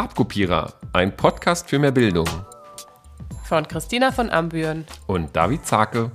Farbkopierer, 0.00 0.72
ein 0.94 1.14
Podcast 1.14 1.68
für 1.68 1.78
mehr 1.78 1.90
Bildung. 1.90 2.26
Von 3.44 3.68
Christina 3.68 4.12
von 4.12 4.30
Ambüren 4.30 4.86
und 5.06 5.36
David 5.36 5.66
Zake. 5.66 6.10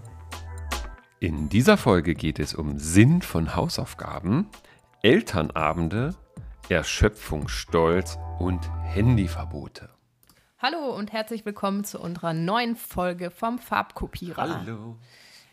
In 1.19 1.49
dieser 1.49 1.77
Folge 1.77 2.15
geht 2.15 2.39
es 2.39 2.55
um 2.55 2.79
Sinn 2.79 3.21
von 3.21 3.55
Hausaufgaben, 3.55 4.49
Elternabende, 5.03 6.15
Erschöpfungsstolz 6.67 8.17
und 8.39 8.67
Handyverbote. 8.85 9.89
Hallo 10.57 10.95
und 10.97 11.13
herzlich 11.13 11.45
willkommen 11.45 11.83
zu 11.83 11.99
unserer 11.99 12.33
neuen 12.33 12.75
Folge 12.75 13.29
vom 13.29 13.59
Farbkopierer. 13.59 14.65
Hallo. 14.65 14.97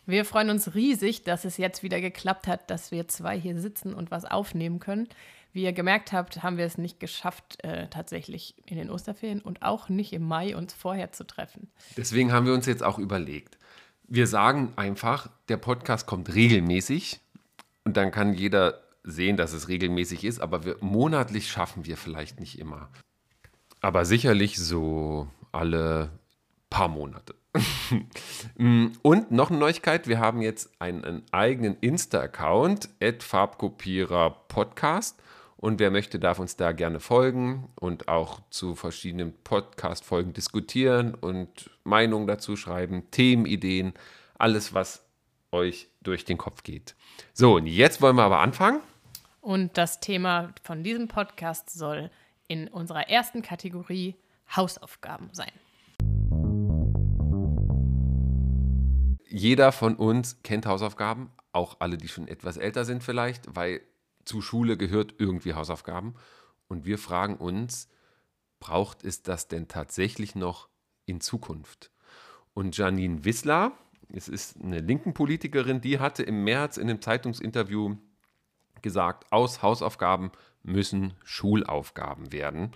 Wir 0.07 0.25
freuen 0.25 0.49
uns 0.49 0.75
riesig, 0.75 1.23
dass 1.25 1.45
es 1.45 1.59
jetzt 1.59 1.83
wieder 1.83 2.01
geklappt 2.01 2.47
hat, 2.47 2.71
dass 2.71 2.93
wir 2.93 3.09
zwei 3.09 3.39
hier 3.39 3.61
sitzen 3.61 3.93
und 3.93 4.11
was 4.11 4.25
aufnehmen 4.25 4.81
können. 4.81 5.07
Wie 5.53 5.65
ihr 5.65 5.73
gemerkt 5.73 6.13
habt, 6.13 6.43
haben 6.43 6.57
wir 6.57 6.65
es 6.65 6.79
nicht 6.79 6.99
geschafft, 6.99 7.63
äh, 7.63 7.89
tatsächlich 7.89 8.55
in 8.65 8.79
den 8.79 8.91
Osterferien 8.91 9.43
und 9.43 9.63
auch 9.63 9.91
nicht 9.91 10.15
im 10.15 10.27
Mai 10.27 10.57
uns 10.57 10.73
vorher 10.73 11.13
zu 11.13 11.25
treffen. 11.25 11.71
Deswegen 11.97 12.33
haben 12.33 12.47
wir 12.47 12.55
uns 12.55 12.65
jetzt 12.65 12.83
auch 12.83 12.99
überlegt. 12.99 13.59
Wir 14.09 14.27
sagen 14.27 14.73
einfach, 14.77 15.29
der 15.49 15.59
Podcast 15.59 16.07
kommt 16.07 16.35
regelmäßig 16.35 17.21
und 17.85 17.97
dann 17.99 18.11
kann 18.11 18.33
jeder 18.33 18.81
sehen, 19.05 19.37
dass 19.37 19.53
es 19.53 19.69
regelmäßig 19.69 20.25
ist, 20.25 20.41
aber 20.41 20.65
wir, 20.65 20.77
monatlich 20.81 21.51
schaffen 21.51 21.85
wir 21.85 21.97
vielleicht 21.97 22.41
nicht 22.41 22.59
immer. 22.59 22.89
Aber 23.81 24.05
sicherlich 24.05 24.59
so 24.59 25.29
alle 25.51 26.11
paar 26.71 26.89
Monate. 26.89 27.35
und 29.03 29.31
noch 29.31 29.51
eine 29.51 29.59
Neuigkeit, 29.59 30.09
wir 30.09 30.19
haben 30.19 30.41
jetzt 30.41 30.71
einen, 30.79 31.05
einen 31.05 31.23
eigenen 31.33 31.77
Insta-Account, 31.81 32.89
Farbkopierer 33.21 34.31
Podcast. 34.49 35.23
Und 35.63 35.79
wer 35.79 35.93
möchte, 35.93 36.19
darf 36.19 36.41
uns 36.41 36.57
da 36.57 36.73
gerne 36.73 36.99
folgen 36.99 37.69
und 37.77 38.09
auch 38.09 38.41
zu 38.51 38.75
verschiedenen 38.75 39.33
Podcast-Folgen 39.45 40.33
diskutieren 40.33 41.15
und 41.15 41.71
Meinungen 41.85 42.27
dazu 42.27 42.57
schreiben, 42.57 43.09
Themenideen, 43.13 43.93
alles, 44.37 44.75
was 44.75 45.05
euch 45.53 45.89
durch 46.01 46.25
den 46.25 46.37
Kopf 46.37 46.65
geht. 46.65 46.97
So, 47.33 47.55
und 47.55 47.69
jetzt 47.69 48.03
wollen 48.03 48.17
wir 48.17 48.25
aber 48.25 48.41
anfangen. 48.41 48.81
Und 49.41 49.79
das 49.79 50.01
Thema 50.01 50.53
von 50.65 50.83
diesem 50.83 51.07
Podcast 51.07 51.71
soll 51.71 52.11
in 52.49 52.67
unserer 52.67 53.09
ersten 53.09 53.41
Kategorie 53.43 54.17
Hausaufgaben 54.57 55.31
sein. 55.31 55.53
Jeder 59.29 59.71
von 59.71 59.95
uns 59.95 60.43
kennt 60.43 60.67
Hausaufgaben, 60.67 61.31
auch 61.53 61.77
alle, 61.79 61.99
die 61.99 62.09
schon 62.09 62.27
etwas 62.27 62.57
älter 62.57 62.85
sind 62.85 63.05
vielleicht, 63.05 63.45
weil 63.55 63.81
zu 64.25 64.41
Schule 64.41 64.77
gehört 64.77 65.15
irgendwie 65.19 65.55
Hausaufgaben. 65.55 66.15
Und 66.69 66.85
wir 66.85 66.99
fragen 66.99 67.37
uns, 67.37 67.89
braucht 68.61 69.05
es 69.05 69.23
das 69.23 69.49
denn 69.49 69.69
tatsächlich 69.69 70.35
noch 70.35 70.69
in 71.05 71.21
Zukunft? 71.21 71.91
Und 72.55 72.77
Janine 72.77 73.25
Wissler, 73.25 73.73
es 74.13 74.29
ist 74.29 74.61
eine 74.63 74.81
linken 74.81 75.15
Politikerin, 75.15 75.81
die 75.81 75.99
hatte 75.99 76.23
im 76.23 76.45
März 76.45 76.77
in 76.77 76.89
einem 76.89 77.01
Zeitungsinterview 77.01 77.97
gesagt, 78.83 79.31
aus 79.33 79.63
Hausaufgaben 79.63 80.33
müssen 80.63 81.15
Schulaufgaben 81.25 82.33
werden 82.33 82.73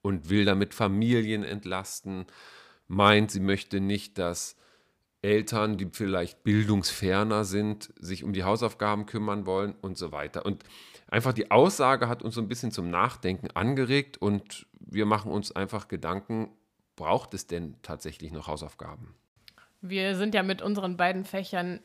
und 0.00 0.30
will 0.30 0.44
damit 0.44 0.74
Familien 0.74 1.44
entlasten, 1.44 2.26
meint, 2.88 3.30
sie 3.30 3.40
möchte 3.40 3.80
nicht, 3.80 4.18
dass 4.18 4.56
Eltern, 5.22 5.76
die 5.78 5.88
vielleicht 5.90 6.42
bildungsferner 6.42 7.44
sind, 7.44 7.92
sich 7.98 8.24
um 8.24 8.32
die 8.32 8.44
Hausaufgaben 8.44 9.06
kümmern 9.06 9.46
wollen 9.46 9.74
und 9.80 9.96
so 9.96 10.12
weiter. 10.12 10.44
Und 10.44 10.64
einfach 11.08 11.32
die 11.32 11.50
Aussage 11.50 12.08
hat 12.08 12.22
uns 12.22 12.34
so 12.34 12.40
ein 12.40 12.48
bisschen 12.48 12.72
zum 12.72 12.90
Nachdenken 12.90 13.50
angeregt 13.52 14.18
und 14.20 14.66
wir 14.80 15.06
machen 15.06 15.30
uns 15.30 15.52
einfach 15.52 15.88
Gedanken, 15.88 16.50
braucht 16.96 17.34
es 17.34 17.46
denn 17.46 17.76
tatsächlich 17.82 18.32
noch 18.32 18.48
Hausaufgaben? 18.48 19.14
Wir 19.80 20.16
sind 20.16 20.34
ja 20.34 20.42
mit 20.42 20.60
unseren 20.60 20.96
beiden 20.96 21.24
Fächern, 21.24 21.80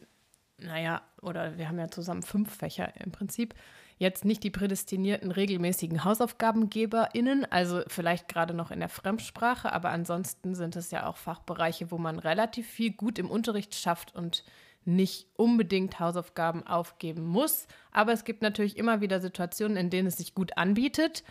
naja, 0.57 1.01
oder 1.21 1.57
wir 1.57 1.67
haben 1.67 1.79
ja 1.79 1.89
zusammen 1.89 2.23
fünf 2.23 2.55
Fächer 2.55 2.93
im 3.03 3.11
Prinzip, 3.11 3.53
jetzt 3.97 4.25
nicht 4.25 4.43
die 4.43 4.51
prädestinierten 4.51 5.31
regelmäßigen 5.31 6.03
HausaufgabengeberInnen, 6.03 7.45
also 7.51 7.81
vielleicht 7.87 8.27
gerade 8.27 8.53
noch 8.53 8.71
in 8.71 8.79
der 8.79 8.89
Fremdsprache, 8.89 9.71
aber 9.71 9.89
ansonsten 9.89 10.55
sind 10.55 10.75
es 10.75 10.91
ja 10.91 11.07
auch 11.07 11.17
Fachbereiche, 11.17 11.91
wo 11.91 11.97
man 11.97 12.19
relativ 12.19 12.67
viel 12.67 12.91
gut 12.91 13.17
im 13.19 13.29
Unterricht 13.29 13.75
schafft 13.75 14.15
und 14.15 14.43
nicht 14.85 15.27
unbedingt 15.35 15.99
Hausaufgaben 15.99 16.65
aufgeben 16.65 17.25
muss. 17.25 17.67
Aber 17.91 18.13
es 18.13 18.23
gibt 18.23 18.41
natürlich 18.41 18.77
immer 18.77 19.01
wieder 19.01 19.19
Situationen, 19.19 19.75
in 19.75 19.89
denen 19.89 20.07
es 20.07 20.17
sich 20.17 20.33
gut 20.33 20.57
anbietet 20.57 21.23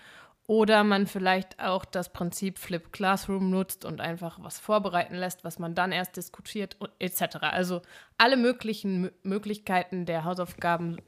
oder 0.47 0.85
man 0.85 1.07
vielleicht 1.07 1.59
auch 1.59 1.85
das 1.85 2.13
Prinzip 2.13 2.59
Flip 2.59 2.93
Classroom 2.93 3.51
nutzt 3.51 3.85
und 3.85 4.01
einfach 4.01 4.39
was 4.43 4.61
vorbereiten 4.61 5.15
lässt, 5.15 5.43
was 5.43 5.59
man 5.59 5.75
dann 5.75 5.91
erst 5.91 6.17
diskutiert 6.17 6.77
etc. 6.99 7.39
Also 7.41 7.83
alle 8.19 8.37
möglichen 8.37 9.11
Möglichkeiten 9.23 10.07
der 10.07 10.25
Hausaufgaben 10.25 10.99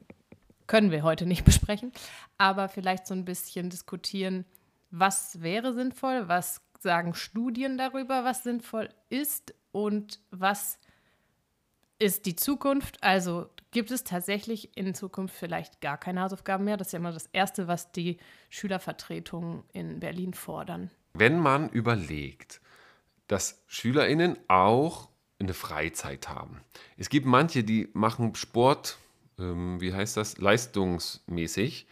können 0.69 0.93
wir 0.93 1.03
heute 1.03 1.27
nicht 1.27 1.45
besprechen, 1.45 1.91
aber 2.37 2.69
vielleicht 2.69 3.09
so 3.09 3.15
ein 3.15 3.25
bisschen 3.25 3.71
diskutieren, 3.71 4.45
was 4.91 5.43
wäre 5.43 5.75
sinnvoll, 5.75 6.29
was 6.29 6.63
sagen 6.79 7.15
Studien 7.15 7.77
darüber, 7.77 8.23
was 8.23 8.45
sinnvoll 8.45 8.89
ist 9.11 9.53
und 9.73 10.21
was 10.31 10.79
ist 11.99 12.27
die 12.27 12.37
Zukunft. 12.37 13.03
Also 13.03 13.49
gibt 13.71 13.91
es 13.91 14.05
tatsächlich 14.05 14.77
in 14.77 14.95
Zukunft 14.95 15.35
vielleicht 15.35 15.81
gar 15.81 15.99
keine 15.99 16.23
Hausaufgaben 16.23 16.65
mehr. 16.65 16.77
Das 16.77 16.89
ist 16.89 16.93
ja 16.93 17.01
immer 17.01 17.13
das 17.13 17.27
Erste, 17.33 17.67
was 17.67 17.93
die 17.93 18.19
Schülervertretungen 18.49 19.65
in 19.73 20.01
Berlin 20.01 20.35
fordern. 20.35 20.91
Wenn 21.15 21.39
man 21.39 21.69
überlegt, 21.69 22.61
dass 23.27 23.63
Schülerinnen 23.67 24.39
auch 24.49 25.09
eine 25.41 25.55
Freizeit 25.55 26.29
haben. 26.29 26.63
Es 26.97 27.09
gibt 27.09 27.27
manche, 27.27 27.63
die 27.63 27.89
machen 27.93 28.35
Sport 28.35 28.99
ähm, 29.39 29.81
wie 29.81 29.95
heißt 29.95 30.17
das, 30.17 30.39
leistungsmäßig. 30.39 31.87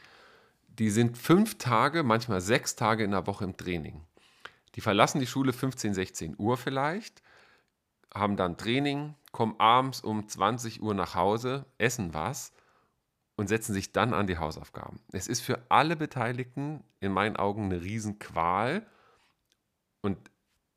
Die 0.69 0.91
sind 0.91 1.17
fünf 1.17 1.59
Tage, 1.59 2.03
manchmal 2.03 2.41
sechs 2.41 2.77
Tage 2.77 3.05
in 3.05 3.13
der 3.13 3.27
Woche 3.27 3.45
im 3.45 3.57
Training. 3.57 4.03
Die 4.75 4.81
verlassen 4.81 5.21
die 5.21 5.27
Schule 5.27 5.53
15, 5.53 5.95
16 5.95 6.35
Uhr 6.39 6.57
vielleicht, 6.57 7.23
haben 8.13 8.37
dann 8.37 8.59
Training, 8.59 9.15
kommen 9.33 9.59
abends 9.59 10.01
um 10.01 10.29
20 10.29 10.83
Uhr 10.83 10.95
nach 10.95 11.15
Hause, 11.15 11.65
essen 11.79 12.13
was 12.13 12.53
und 13.37 13.49
setzen 13.49 13.73
sich 13.73 13.93
dann 13.93 14.13
an 14.13 14.27
die 14.27 14.39
Hausaufgaben. 14.39 15.01
Es 15.13 15.29
ist 15.29 15.41
für 15.41 15.61
alle 15.71 15.97
Beteiligten 15.97 16.85
in 17.01 17.13
meinen 17.13 17.37
Augen 17.37 17.65
eine 17.65 17.83
Riesenqual. 17.83 18.87
Und 20.03 20.19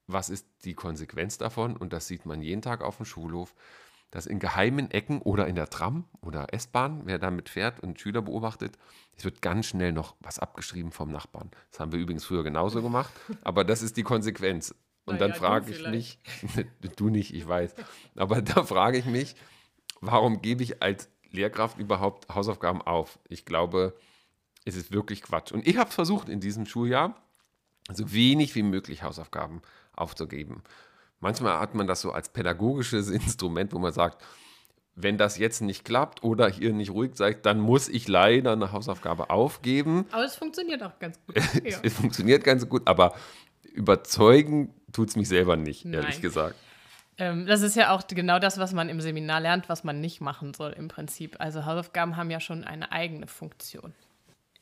was 0.07 0.29
ist 0.29 0.45
die 0.63 0.73
Konsequenz 0.73 1.37
davon? 1.37 1.75
Und 1.75 1.93
das 1.93 2.07
sieht 2.07 2.25
man 2.25 2.41
jeden 2.41 2.61
Tag 2.61 2.81
auf 2.81 2.97
dem 2.97 3.05
Schulhof 3.05 3.53
dass 4.11 4.25
in 4.25 4.39
geheimen 4.39 4.89
Ecken 4.91 5.21
oder 5.21 5.47
in 5.47 5.55
der 5.55 5.69
Tram 5.69 6.05
oder 6.21 6.53
S-Bahn, 6.53 7.01
wer 7.05 7.19
damit 7.19 7.49
fährt 7.49 7.79
und 7.81 7.99
Schüler 7.99 8.21
beobachtet, 8.21 8.77
es 9.15 9.23
wird 9.25 9.41
ganz 9.41 9.67
schnell 9.67 9.91
noch 9.91 10.15
was 10.19 10.39
abgeschrieben 10.39 10.91
vom 10.91 11.11
Nachbarn. 11.11 11.51
Das 11.71 11.79
haben 11.79 11.91
wir 11.91 11.99
übrigens 11.99 12.25
früher 12.25 12.43
genauso 12.43 12.81
gemacht, 12.81 13.11
aber 13.43 13.63
das 13.63 13.81
ist 13.81 13.97
die 13.97 14.03
Konsequenz. 14.03 14.73
Und 15.05 15.21
dann 15.21 15.31
ja, 15.31 15.35
frage 15.35 15.71
ich 15.71 15.87
mich, 15.87 16.19
du 16.97 17.09
nicht, 17.09 17.33
ich 17.33 17.47
weiß, 17.47 17.75
aber 18.15 18.41
da 18.41 18.63
frage 18.63 18.97
ich 18.97 19.05
mich, 19.05 19.35
warum 20.01 20.41
gebe 20.41 20.63
ich 20.63 20.81
als 20.83 21.09
Lehrkraft 21.31 21.77
überhaupt 21.79 22.33
Hausaufgaben 22.33 22.81
auf? 22.81 23.19
Ich 23.27 23.45
glaube, 23.45 23.95
es 24.65 24.75
ist 24.75 24.91
wirklich 24.91 25.23
Quatsch. 25.23 25.51
Und 25.51 25.67
ich 25.67 25.77
habe 25.77 25.91
versucht 25.91 26.29
in 26.29 26.39
diesem 26.39 26.65
Schuljahr, 26.65 27.15
so 27.91 28.11
wenig 28.11 28.53
wie 28.55 28.63
möglich 28.63 29.01
Hausaufgaben 29.01 29.61
aufzugeben. 29.93 30.63
Manchmal 31.19 31.59
hat 31.59 31.75
man 31.75 31.87
das 31.87 32.01
so 32.01 32.11
als 32.11 32.29
pädagogisches 32.29 33.09
Instrument, 33.09 33.73
wo 33.73 33.79
man 33.79 33.93
sagt, 33.93 34.23
wenn 34.95 35.17
das 35.17 35.37
jetzt 35.37 35.61
nicht 35.61 35.85
klappt 35.85 36.23
oder 36.23 36.53
ihr 36.57 36.73
nicht 36.73 36.91
ruhig 36.91 37.11
seid, 37.15 37.45
dann 37.45 37.59
muss 37.59 37.87
ich 37.87 38.07
leider 38.07 38.51
eine 38.51 38.71
Hausaufgabe 38.71 39.29
aufgeben. 39.29 40.05
Aber 40.11 40.25
es 40.25 40.35
funktioniert 40.35 40.83
auch 40.83 40.97
ganz 40.99 41.19
gut. 41.25 41.35
Ja. 41.63 41.77
es 41.83 41.93
funktioniert 41.93 42.43
ganz 42.43 42.67
gut, 42.67 42.81
aber 42.85 43.13
überzeugen 43.73 44.73
tut 44.91 45.09
es 45.09 45.15
mich 45.15 45.29
selber 45.29 45.55
nicht, 45.55 45.85
Nein. 45.85 45.95
ehrlich 45.95 46.21
gesagt. 46.21 46.55
Ähm, 47.17 47.45
das 47.45 47.61
ist 47.61 47.75
ja 47.75 47.91
auch 47.91 48.07
genau 48.07 48.39
das, 48.39 48.57
was 48.57 48.73
man 48.73 48.89
im 48.89 49.01
Seminar 49.01 49.41
lernt, 49.41 49.69
was 49.69 49.83
man 49.83 50.01
nicht 50.01 50.21
machen 50.21 50.53
soll 50.53 50.71
im 50.71 50.87
Prinzip. 50.87 51.35
Also 51.39 51.65
Hausaufgaben 51.65 52.17
haben 52.17 52.31
ja 52.31 52.39
schon 52.39 52.63
eine 52.63 52.91
eigene 52.91 53.27
Funktion. 53.27 53.93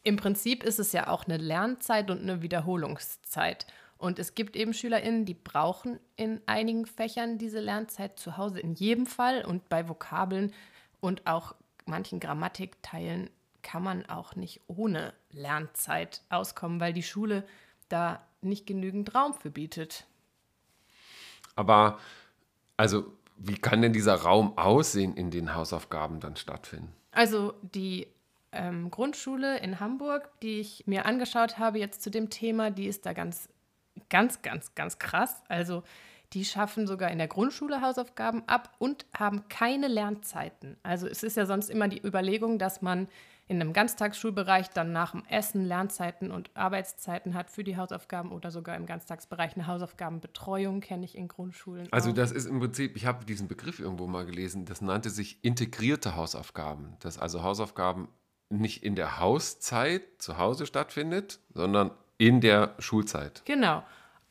Im 0.03 0.17
Prinzip 0.17 0.63
ist 0.63 0.79
es 0.79 0.91
ja 0.91 1.07
auch 1.07 1.25
eine 1.25 1.37
Lernzeit 1.37 2.09
und 2.09 2.21
eine 2.21 2.41
Wiederholungszeit. 2.41 3.67
Und 3.97 4.19
es 4.19 4.35
gibt 4.35 4.55
eben 4.55 4.73
SchülerInnen, 4.73 5.25
die 5.25 5.33
brauchen 5.33 5.99
in 6.15 6.41
einigen 6.45 6.85
Fächern 6.85 7.37
diese 7.37 7.59
Lernzeit 7.59 8.19
zu 8.19 8.37
Hause 8.37 8.59
in 8.59 8.73
jedem 8.73 9.07
Fall. 9.07 9.43
Und 9.43 9.69
bei 9.69 9.89
Vokabeln 9.89 10.53
und 10.99 11.25
auch 11.25 11.55
manchen 11.85 12.19
Grammatikteilen 12.19 13.29
kann 13.63 13.83
man 13.83 14.05
auch 14.05 14.35
nicht 14.35 14.61
ohne 14.67 15.13
Lernzeit 15.31 16.21
auskommen, 16.29 16.79
weil 16.79 16.93
die 16.93 17.03
Schule 17.03 17.45
da 17.89 18.25
nicht 18.41 18.65
genügend 18.65 19.13
Raum 19.15 19.33
für 19.33 19.49
bietet. 19.49 20.05
Aber, 21.55 21.99
also, 22.77 23.11
wie 23.37 23.57
kann 23.57 23.81
denn 23.81 23.93
dieser 23.93 24.15
Raum 24.15 24.57
aussehen, 24.57 25.15
in 25.15 25.31
den 25.31 25.55
Hausaufgaben 25.55 26.19
dann 26.19 26.35
stattfinden? 26.35 26.93
Also, 27.11 27.55
die 27.61 28.07
ähm, 28.51 28.89
Grundschule 28.91 29.59
in 29.59 29.79
Hamburg, 29.79 30.29
die 30.41 30.59
ich 30.59 30.83
mir 30.87 31.05
angeschaut 31.05 31.57
habe 31.57 31.79
jetzt 31.79 32.01
zu 32.01 32.09
dem 32.09 32.29
Thema, 32.29 32.71
die 32.71 32.87
ist 32.87 33.05
da 33.05 33.13
ganz, 33.13 33.49
ganz, 34.09 34.41
ganz, 34.41 34.75
ganz 34.75 34.99
krass. 34.99 35.43
Also 35.47 35.83
die 36.33 36.45
schaffen 36.45 36.87
sogar 36.87 37.11
in 37.11 37.17
der 37.17 37.27
Grundschule 37.27 37.81
Hausaufgaben 37.81 38.43
ab 38.47 38.73
und 38.79 39.05
haben 39.17 39.47
keine 39.49 39.87
Lernzeiten. 39.87 40.77
Also 40.83 41.07
es 41.07 41.23
ist 41.23 41.37
ja 41.37 41.45
sonst 41.45 41.69
immer 41.69 41.87
die 41.87 42.05
Überlegung, 42.05 42.59
dass 42.59 42.81
man 42.81 43.07
in 43.47 43.61
einem 43.61 43.71
Ganztagsschulbereich 43.71 44.71
dann 44.71 44.91
nach 44.91 45.11
dem 45.11 45.23
Essen 45.29 45.63
Lernzeiten 45.63 46.31
und 46.31 46.51
Arbeitszeiten 46.53 47.33
hat 47.33 47.49
für 47.49 47.63
die 47.63 47.77
Hausaufgaben 47.77 48.33
oder 48.33 48.51
sogar 48.51 48.75
im 48.75 48.85
Ganztagsbereich 48.85 49.55
eine 49.55 49.67
Hausaufgabenbetreuung, 49.67 50.81
kenne 50.81 51.05
ich 51.05 51.17
in 51.17 51.29
Grundschulen. 51.29 51.87
Also 51.91 52.09
auch. 52.09 52.13
das 52.13 52.31
ist 52.33 52.45
im 52.45 52.59
Prinzip, 52.59 52.97
ich 52.97 53.05
habe 53.05 53.23
diesen 53.23 53.47
Begriff 53.47 53.79
irgendwo 53.79 54.05
mal 54.05 54.25
gelesen, 54.25 54.65
das 54.65 54.81
nannte 54.81 55.09
sich 55.09 55.43
integrierte 55.45 56.17
Hausaufgaben. 56.17 56.97
Dass 56.99 57.17
also 57.17 57.41
Hausaufgaben 57.41 58.09
nicht 58.49 58.83
in 58.83 58.95
der 58.95 59.19
Hauszeit 59.19 60.03
zu 60.17 60.37
Hause 60.37 60.65
stattfindet, 60.65 61.39
sondern 61.53 61.91
in 62.17 62.41
der 62.41 62.75
Schulzeit. 62.79 63.43
Genau. 63.45 63.83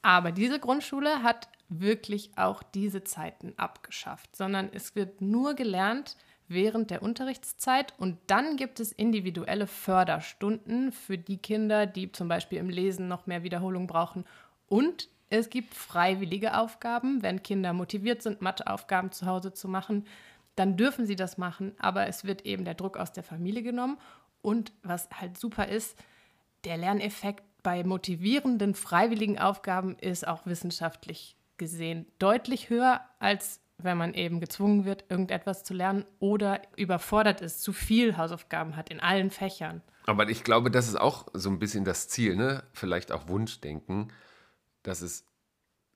Aber 0.02 0.32
diese 0.32 0.60
Grundschule 0.60 1.22
hat 1.22 1.48
wirklich 1.68 2.30
auch 2.36 2.62
diese 2.62 3.04
Zeiten 3.04 3.54
abgeschafft, 3.56 4.36
sondern 4.36 4.68
es 4.72 4.94
wird 4.94 5.20
nur 5.20 5.54
gelernt 5.54 6.16
während 6.48 6.90
der 6.90 7.02
Unterrichtszeit 7.02 7.92
und 7.98 8.18
dann 8.28 8.56
gibt 8.56 8.78
es 8.78 8.92
individuelle 8.92 9.66
Förderstunden 9.66 10.92
für 10.92 11.18
die 11.18 11.38
Kinder, 11.38 11.86
die 11.86 12.12
zum 12.12 12.28
Beispiel 12.28 12.58
im 12.58 12.70
Lesen 12.70 13.08
noch 13.08 13.26
mehr 13.26 13.42
Wiederholung 13.42 13.88
brauchen 13.88 14.24
und 14.68 15.08
es 15.28 15.50
gibt 15.50 15.74
freiwillige 15.74 16.56
Aufgaben, 16.56 17.20
wenn 17.22 17.42
Kinder 17.42 17.72
motiviert 17.72 18.22
sind, 18.22 18.42
Matheaufgaben 18.42 19.10
zu 19.10 19.26
Hause 19.26 19.52
zu 19.52 19.66
machen, 19.66 20.06
dann 20.54 20.76
dürfen 20.76 21.04
sie 21.04 21.16
das 21.16 21.36
machen, 21.36 21.74
aber 21.78 22.06
es 22.06 22.24
wird 22.24 22.46
eben 22.46 22.64
der 22.64 22.74
Druck 22.74 22.96
aus 22.96 23.12
der 23.12 23.24
Familie 23.24 23.64
genommen 23.64 23.98
und 24.40 24.72
was 24.84 25.08
halt 25.20 25.36
super 25.36 25.66
ist, 25.66 25.98
der 26.64 26.76
Lerneffekt 26.76 27.42
bei 27.66 27.82
motivierenden 27.82 28.76
freiwilligen 28.76 29.40
Aufgaben 29.40 29.98
ist 29.98 30.24
auch 30.28 30.46
wissenschaftlich 30.46 31.36
gesehen 31.56 32.06
deutlich 32.20 32.70
höher, 32.70 33.00
als 33.18 33.58
wenn 33.78 33.98
man 33.98 34.14
eben 34.14 34.38
gezwungen 34.38 34.84
wird, 34.84 35.04
irgendetwas 35.08 35.64
zu 35.64 35.74
lernen 35.74 36.04
oder 36.20 36.62
überfordert 36.76 37.40
ist, 37.40 37.62
zu 37.62 37.72
viel 37.72 38.16
Hausaufgaben 38.16 38.76
hat 38.76 38.88
in 38.88 39.00
allen 39.00 39.32
Fächern. 39.32 39.82
Aber 40.06 40.28
ich 40.28 40.44
glaube, 40.44 40.70
das 40.70 40.86
ist 40.86 40.94
auch 40.94 41.26
so 41.32 41.50
ein 41.50 41.58
bisschen 41.58 41.84
das 41.84 42.06
Ziel, 42.06 42.36
ne? 42.36 42.62
vielleicht 42.72 43.10
auch 43.10 43.26
Wunschdenken, 43.26 44.12
dass 44.84 45.00
es 45.00 45.26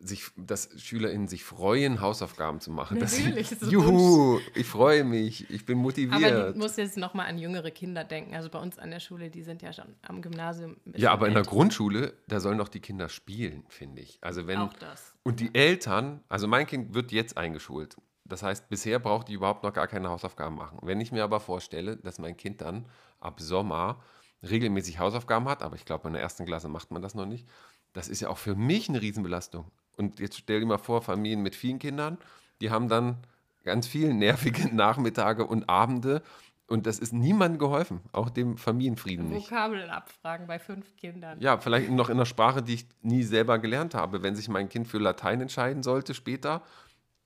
sich, 0.02 0.30
dass 0.36 0.70
SchülerInnen 0.76 1.28
sich 1.28 1.44
freuen, 1.44 2.00
Hausaufgaben 2.00 2.60
zu 2.60 2.70
machen. 2.70 2.98
Natürlich, 2.98 3.48
sie, 3.48 3.54
ist 3.54 3.62
es 3.62 3.70
Juhu, 3.70 4.40
ich 4.54 4.66
freue 4.66 5.04
mich, 5.04 5.50
ich 5.50 5.66
bin 5.66 5.78
motiviert. 5.78 6.32
Aber 6.32 6.50
ich 6.50 6.56
muss 6.56 6.76
jetzt 6.76 6.96
nochmal 6.96 7.26
an 7.26 7.38
jüngere 7.38 7.70
Kinder 7.70 8.04
denken. 8.04 8.34
Also 8.34 8.48
bei 8.48 8.58
uns 8.58 8.78
an 8.78 8.90
der 8.90 9.00
Schule, 9.00 9.30
die 9.30 9.42
sind 9.42 9.62
ja 9.62 9.72
schon 9.72 9.94
am 10.02 10.22
Gymnasium. 10.22 10.76
ja, 10.96 11.12
aber 11.12 11.28
in 11.28 11.34
der. 11.34 11.44
Grundschule, 11.50 12.14
da 12.28 12.38
sollen 12.38 12.58
doch 12.58 12.68
die 12.68 12.80
Kinder 12.80 13.08
spielen, 13.08 13.64
finde 13.68 14.02
ich. 14.02 14.18
Also 14.20 14.46
wenn 14.46 14.58
Auch 14.58 14.72
das. 14.74 15.14
und 15.22 15.40
die 15.40 15.54
Eltern, 15.54 16.20
also 16.28 16.46
mein 16.46 16.66
Kind 16.66 16.94
wird 16.94 17.12
jetzt 17.12 17.36
eingeschult. 17.36 17.96
Das 18.24 18.42
heißt, 18.42 18.68
bisher 18.68 19.00
braucht 19.00 19.28
die 19.28 19.32
überhaupt 19.34 19.64
noch 19.64 19.72
gar 19.72 19.88
keine 19.88 20.08
Hausaufgaben 20.08 20.54
machen. 20.54 20.78
Wenn 20.82 21.00
ich 21.00 21.10
mir 21.10 21.24
aber 21.24 21.40
vorstelle, 21.40 21.96
dass 21.96 22.18
mein 22.18 22.36
Kind 22.36 22.60
dann 22.60 22.86
ab 23.18 23.40
Sommer 23.40 24.00
regelmäßig 24.48 24.98
Hausaufgaben 24.98 25.48
hat, 25.48 25.62
aber 25.62 25.76
ich 25.76 25.84
glaube, 25.84 26.08
in 26.08 26.14
der 26.14 26.22
ersten 26.22 26.46
Klasse 26.46 26.68
macht 26.68 26.92
man 26.92 27.02
das 27.02 27.14
noch 27.14 27.26
nicht, 27.26 27.46
das 27.92 28.08
ist 28.08 28.20
ja 28.20 28.28
auch 28.28 28.38
für 28.38 28.54
mich 28.54 28.88
eine 28.88 29.00
Riesenbelastung. 29.00 29.70
Und 30.00 30.18
jetzt 30.18 30.38
stell 30.38 30.60
dir 30.60 30.66
mal 30.66 30.78
vor, 30.78 31.02
Familien 31.02 31.42
mit 31.42 31.54
vielen 31.54 31.78
Kindern, 31.78 32.16
die 32.62 32.70
haben 32.70 32.88
dann 32.88 33.18
ganz 33.64 33.86
viele 33.86 34.14
nervige 34.14 34.68
Nachmittage 34.74 35.46
und 35.46 35.68
Abende 35.68 36.22
und 36.66 36.86
das 36.86 36.98
ist 36.98 37.12
niemandem 37.12 37.58
geholfen, 37.58 38.00
auch 38.12 38.30
dem 38.30 38.56
Familienfrieden 38.56 39.28
nicht. 39.28 39.50
Vokabeln 39.50 39.90
abfragen 39.90 40.46
bei 40.46 40.58
fünf 40.58 40.96
Kindern. 40.96 41.38
Ja, 41.40 41.58
vielleicht 41.58 41.90
noch 41.90 42.08
in 42.08 42.16
einer 42.16 42.24
Sprache, 42.24 42.62
die 42.62 42.74
ich 42.74 42.86
nie 43.02 43.24
selber 43.24 43.58
gelernt 43.58 43.94
habe. 43.94 44.22
Wenn 44.22 44.34
sich 44.36 44.48
mein 44.48 44.70
Kind 44.70 44.88
für 44.88 44.98
Latein 44.98 45.42
entscheiden 45.42 45.82
sollte 45.82 46.14
später, 46.14 46.62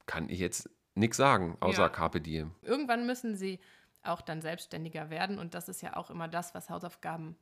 kann 0.06 0.28
ich 0.28 0.40
jetzt 0.40 0.68
nichts 0.96 1.16
sagen, 1.16 1.56
außer 1.60 1.82
Ja. 1.82 1.88
Carpe 1.90 2.20
Diem. 2.20 2.50
Irgendwann 2.62 3.06
müssen 3.06 3.36
sie 3.36 3.60
auch 4.02 4.20
dann 4.20 4.42
selbstständiger 4.42 5.10
werden 5.10 5.38
und 5.38 5.54
das 5.54 5.68
ist 5.68 5.80
ja 5.80 5.94
auch 5.94 6.10
immer 6.10 6.26
das, 6.26 6.54
was 6.56 6.70
Hausaufgaben 6.70 7.36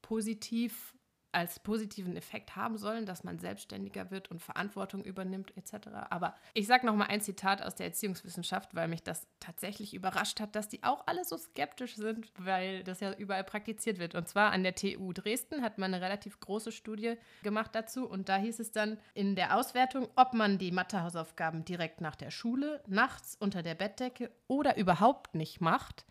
positiv 0.00 0.93
als 1.34 1.58
positiven 1.58 2.16
Effekt 2.16 2.56
haben 2.56 2.78
sollen, 2.78 3.06
dass 3.06 3.24
man 3.24 3.38
selbstständiger 3.38 4.10
wird 4.10 4.30
und 4.30 4.40
Verantwortung 4.40 5.04
übernimmt 5.04 5.56
etc. 5.56 5.88
Aber 6.10 6.34
ich 6.54 6.66
sage 6.66 6.86
noch 6.86 6.94
mal 6.94 7.06
ein 7.06 7.20
Zitat 7.20 7.62
aus 7.62 7.74
der 7.74 7.86
Erziehungswissenschaft, 7.86 8.74
weil 8.74 8.88
mich 8.88 9.02
das 9.02 9.26
tatsächlich 9.40 9.94
überrascht 9.94 10.40
hat, 10.40 10.54
dass 10.54 10.68
die 10.68 10.82
auch 10.84 11.06
alle 11.06 11.24
so 11.24 11.36
skeptisch 11.36 11.96
sind, 11.96 12.32
weil 12.38 12.84
das 12.84 13.00
ja 13.00 13.12
überall 13.14 13.44
praktiziert 13.44 13.98
wird. 13.98 14.14
Und 14.14 14.28
zwar 14.28 14.52
an 14.52 14.62
der 14.62 14.74
TU 14.74 15.12
Dresden 15.12 15.62
hat 15.62 15.78
man 15.78 15.92
eine 15.92 16.04
relativ 16.04 16.40
große 16.40 16.72
Studie 16.72 17.16
gemacht 17.42 17.74
dazu 17.74 18.08
und 18.08 18.28
da 18.28 18.36
hieß 18.36 18.60
es 18.60 18.72
dann 18.72 18.98
in 19.14 19.34
der 19.34 19.56
Auswertung, 19.56 20.08
ob 20.16 20.34
man 20.34 20.58
die 20.58 20.72
Mathehausaufgaben 20.72 21.64
direkt 21.64 22.00
nach 22.00 22.16
der 22.16 22.30
Schule, 22.30 22.82
nachts 22.86 23.36
unter 23.38 23.62
der 23.62 23.74
Bettdecke 23.74 24.30
oder 24.46 24.76
überhaupt 24.76 25.34
nicht 25.34 25.60
macht, 25.60 26.04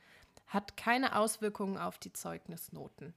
hat 0.47 0.77
keine 0.77 1.15
Auswirkungen 1.17 1.77
auf 1.77 1.97
die 1.97 2.13
Zeugnisnoten. 2.13 3.13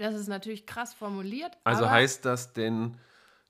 Das 0.00 0.14
ist 0.14 0.28
natürlich 0.28 0.66
krass 0.66 0.94
formuliert. 0.94 1.56
Also 1.64 1.88
heißt 1.88 2.24
das 2.24 2.52
denn, 2.52 2.96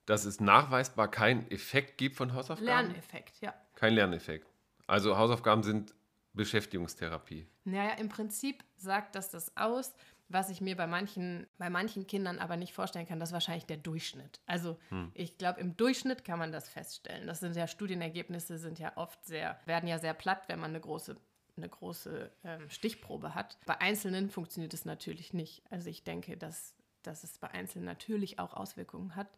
dass 0.04 0.24
es 0.24 0.40
nachweisbar 0.40 1.08
keinen 1.10 1.48
Effekt 1.50 1.96
gibt 1.96 2.16
von 2.16 2.34
Hausaufgaben? 2.34 2.66
Lerneffekt, 2.66 3.40
ja. 3.40 3.54
Kein 3.76 3.94
Lerneffekt. 3.94 4.48
Also 4.86 5.16
Hausaufgaben 5.16 5.62
sind 5.62 5.94
Beschäftigungstherapie. 6.32 7.46
Naja, 7.64 7.92
im 7.94 8.08
Prinzip 8.08 8.64
sagt 8.76 9.14
das 9.14 9.30
das 9.30 9.56
aus, 9.56 9.94
was 10.28 10.48
ich 10.48 10.60
mir 10.60 10.76
bei 10.76 10.86
manchen, 10.86 11.46
bei 11.58 11.70
manchen 11.70 12.06
Kindern 12.06 12.38
aber 12.38 12.56
nicht 12.56 12.72
vorstellen 12.72 13.06
kann, 13.06 13.18
das 13.18 13.30
ist 13.30 13.32
wahrscheinlich 13.34 13.66
der 13.66 13.76
Durchschnitt. 13.76 14.40
Also 14.46 14.78
ich 15.14 15.38
glaube, 15.38 15.60
im 15.60 15.76
Durchschnitt 15.76 16.24
kann 16.24 16.38
man 16.38 16.52
das 16.52 16.68
feststellen. 16.68 17.26
Das 17.26 17.40
sind 17.40 17.56
ja 17.56 17.66
Studienergebnisse, 17.66 18.58
sind 18.58 18.78
ja 18.78 18.96
oft 18.96 19.24
sehr, 19.24 19.58
werden 19.66 19.88
ja 19.88 19.98
sehr 19.98 20.14
platt, 20.14 20.42
wenn 20.48 20.60
man 20.60 20.70
eine 20.70 20.80
große, 20.80 21.16
eine 21.60 21.68
große 21.68 22.30
ähm, 22.44 22.70
Stichprobe 22.70 23.34
hat. 23.34 23.58
Bei 23.66 23.80
Einzelnen 23.80 24.30
funktioniert 24.30 24.74
es 24.74 24.84
natürlich 24.84 25.32
nicht. 25.32 25.62
Also 25.70 25.90
ich 25.90 26.04
denke, 26.04 26.36
dass, 26.36 26.74
dass 27.02 27.24
es 27.24 27.38
bei 27.38 27.50
Einzelnen 27.50 27.84
natürlich 27.84 28.38
auch 28.38 28.54
Auswirkungen 28.54 29.16
hat, 29.16 29.28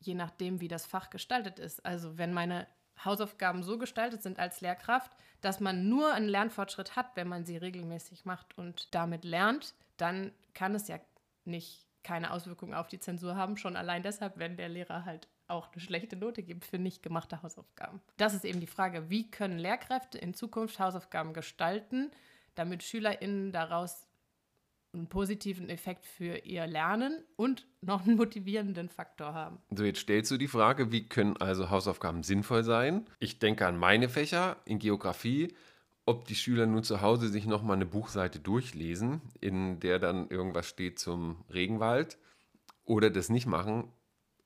je 0.00 0.14
nachdem, 0.14 0.60
wie 0.60 0.68
das 0.68 0.86
Fach 0.86 1.10
gestaltet 1.10 1.58
ist. 1.58 1.84
Also 1.86 2.18
wenn 2.18 2.32
meine 2.32 2.66
Hausaufgaben 3.04 3.62
so 3.62 3.78
gestaltet 3.78 4.22
sind 4.22 4.38
als 4.38 4.60
Lehrkraft, 4.60 5.12
dass 5.40 5.60
man 5.60 5.88
nur 5.88 6.12
einen 6.12 6.28
Lernfortschritt 6.28 6.96
hat, 6.96 7.16
wenn 7.16 7.28
man 7.28 7.44
sie 7.44 7.56
regelmäßig 7.56 8.24
macht 8.24 8.56
und 8.56 8.94
damit 8.94 9.24
lernt, 9.24 9.74
dann 9.96 10.32
kann 10.54 10.74
es 10.74 10.88
ja 10.88 10.98
nicht 11.44 11.84
keine 12.02 12.32
Auswirkungen 12.32 12.74
auf 12.74 12.88
die 12.88 13.00
Zensur 13.00 13.36
haben, 13.36 13.56
schon 13.56 13.76
allein 13.76 14.02
deshalb, 14.02 14.38
wenn 14.38 14.56
der 14.56 14.68
Lehrer 14.68 15.04
halt 15.04 15.26
auch 15.48 15.72
eine 15.72 15.80
schlechte 15.80 16.16
Note 16.16 16.42
gibt 16.42 16.64
für 16.64 16.78
nicht 16.78 17.02
gemachte 17.02 17.42
Hausaufgaben. 17.42 18.00
Das 18.16 18.34
ist 18.34 18.44
eben 18.44 18.60
die 18.60 18.66
Frage, 18.66 19.10
wie 19.10 19.30
können 19.30 19.58
Lehrkräfte 19.58 20.18
in 20.18 20.34
Zukunft 20.34 20.78
Hausaufgaben 20.78 21.34
gestalten, 21.34 22.10
damit 22.54 22.82
SchülerInnen 22.82 23.52
daraus 23.52 24.06
einen 24.94 25.08
positiven 25.08 25.68
Effekt 25.68 26.06
für 26.06 26.38
ihr 26.44 26.66
Lernen 26.66 27.24
und 27.36 27.66
noch 27.80 28.06
einen 28.06 28.16
motivierenden 28.16 28.88
Faktor 28.88 29.34
haben. 29.34 29.58
So, 29.74 29.84
jetzt 29.84 30.00
stellst 30.00 30.30
du 30.30 30.36
die 30.36 30.48
Frage, 30.48 30.92
wie 30.92 31.08
können 31.08 31.36
also 31.36 31.70
Hausaufgaben 31.70 32.22
sinnvoll 32.22 32.62
sein? 32.62 33.06
Ich 33.18 33.38
denke 33.38 33.66
an 33.66 33.76
meine 33.76 34.08
Fächer 34.08 34.56
in 34.64 34.78
Geografie, 34.78 35.54
ob 36.06 36.26
die 36.26 36.34
Schüler 36.34 36.66
nun 36.66 36.84
zu 36.84 37.00
Hause 37.00 37.28
sich 37.28 37.46
nochmal 37.46 37.76
eine 37.76 37.86
Buchseite 37.86 38.38
durchlesen, 38.38 39.20
in 39.40 39.80
der 39.80 39.98
dann 39.98 40.28
irgendwas 40.28 40.66
steht 40.66 40.98
zum 40.98 41.44
Regenwald 41.52 42.18
oder 42.84 43.10
das 43.10 43.30
nicht 43.30 43.46
machen. 43.46 43.92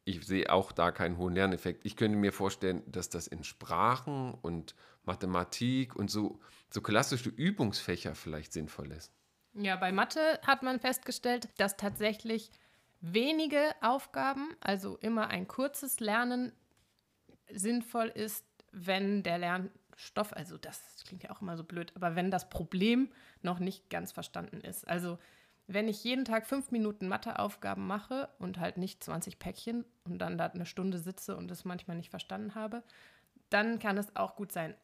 Ich 0.09 0.27
sehe 0.27 0.51
auch 0.51 0.73
da 0.73 0.91
keinen 0.91 1.19
hohen 1.19 1.35
Lerneffekt. 1.35 1.85
Ich 1.85 1.95
könnte 1.95 2.17
mir 2.17 2.33
vorstellen, 2.33 2.83
dass 2.87 3.11
das 3.11 3.27
in 3.27 3.45
Sprachen 3.45 4.33
und 4.41 4.75
Mathematik 5.05 5.95
und 5.95 6.11
so, 6.11 6.41
so 6.71 6.81
klassische 6.81 7.29
Übungsfächer 7.29 8.15
vielleicht 8.15 8.55
sinnvoll 8.55 8.91
ist. 8.93 9.13
Ja, 9.53 9.77
bei 9.77 9.93
Mathe 9.93 10.41
hat 10.47 10.63
man 10.63 10.81
festgestellt, 10.81 11.51
dass 11.59 11.77
tatsächlich 11.77 12.51
wenige 13.03 13.75
Aufgaben, 13.83 14.57
also 14.61 14.97
immer 14.97 15.29
ein 15.29 15.47
kurzes 15.47 16.01
Lernen, 16.01 16.53
sinnvoll 17.53 18.09
ist, 18.09 18.47
wenn 18.73 19.23
der 19.23 19.37
Lernstoff, 19.37 20.33
also 20.33 20.57
das 20.57 21.05
klingt 21.07 21.23
ja 21.23 21.33
auch 21.33 21.43
immer 21.43 21.59
so 21.59 21.65
blöd, 21.65 21.93
aber 21.95 22.17
wenn 22.17 22.31
das 22.31 22.49
Problem 22.49 23.13
noch 23.43 23.59
nicht 23.59 23.91
ganz 23.91 24.13
verstanden 24.13 24.63
ist. 24.63 24.89
Also 24.89 25.19
wenn 25.69 25.87
ich 25.87 26.03
jeden 26.03 26.25
Tag 26.25 26.47
fünf 26.47 26.71
Minuten 26.71 27.09
Matheaufgaben 27.09 27.87
mache 27.87 28.31
und 28.39 28.59
halt 28.59 28.79
nicht 28.79 29.05
20 29.05 29.39
Päckchen 29.39 29.85
und 30.05 30.19
dann 30.19 30.39
da 30.39 30.47
eine 30.47 30.67
Stunde 30.67 30.99
sitze 30.99 31.37
und 31.37 31.51
es 31.51 31.67
manchmal 31.67 31.99
nicht 31.99 32.09
verstanden 32.09 32.55
habe, 32.55 32.83
dann 33.51 33.79
kann 33.79 33.99
es 33.99 34.17
auch 34.17 34.35
gut 34.35 34.51
sein. 34.51 34.75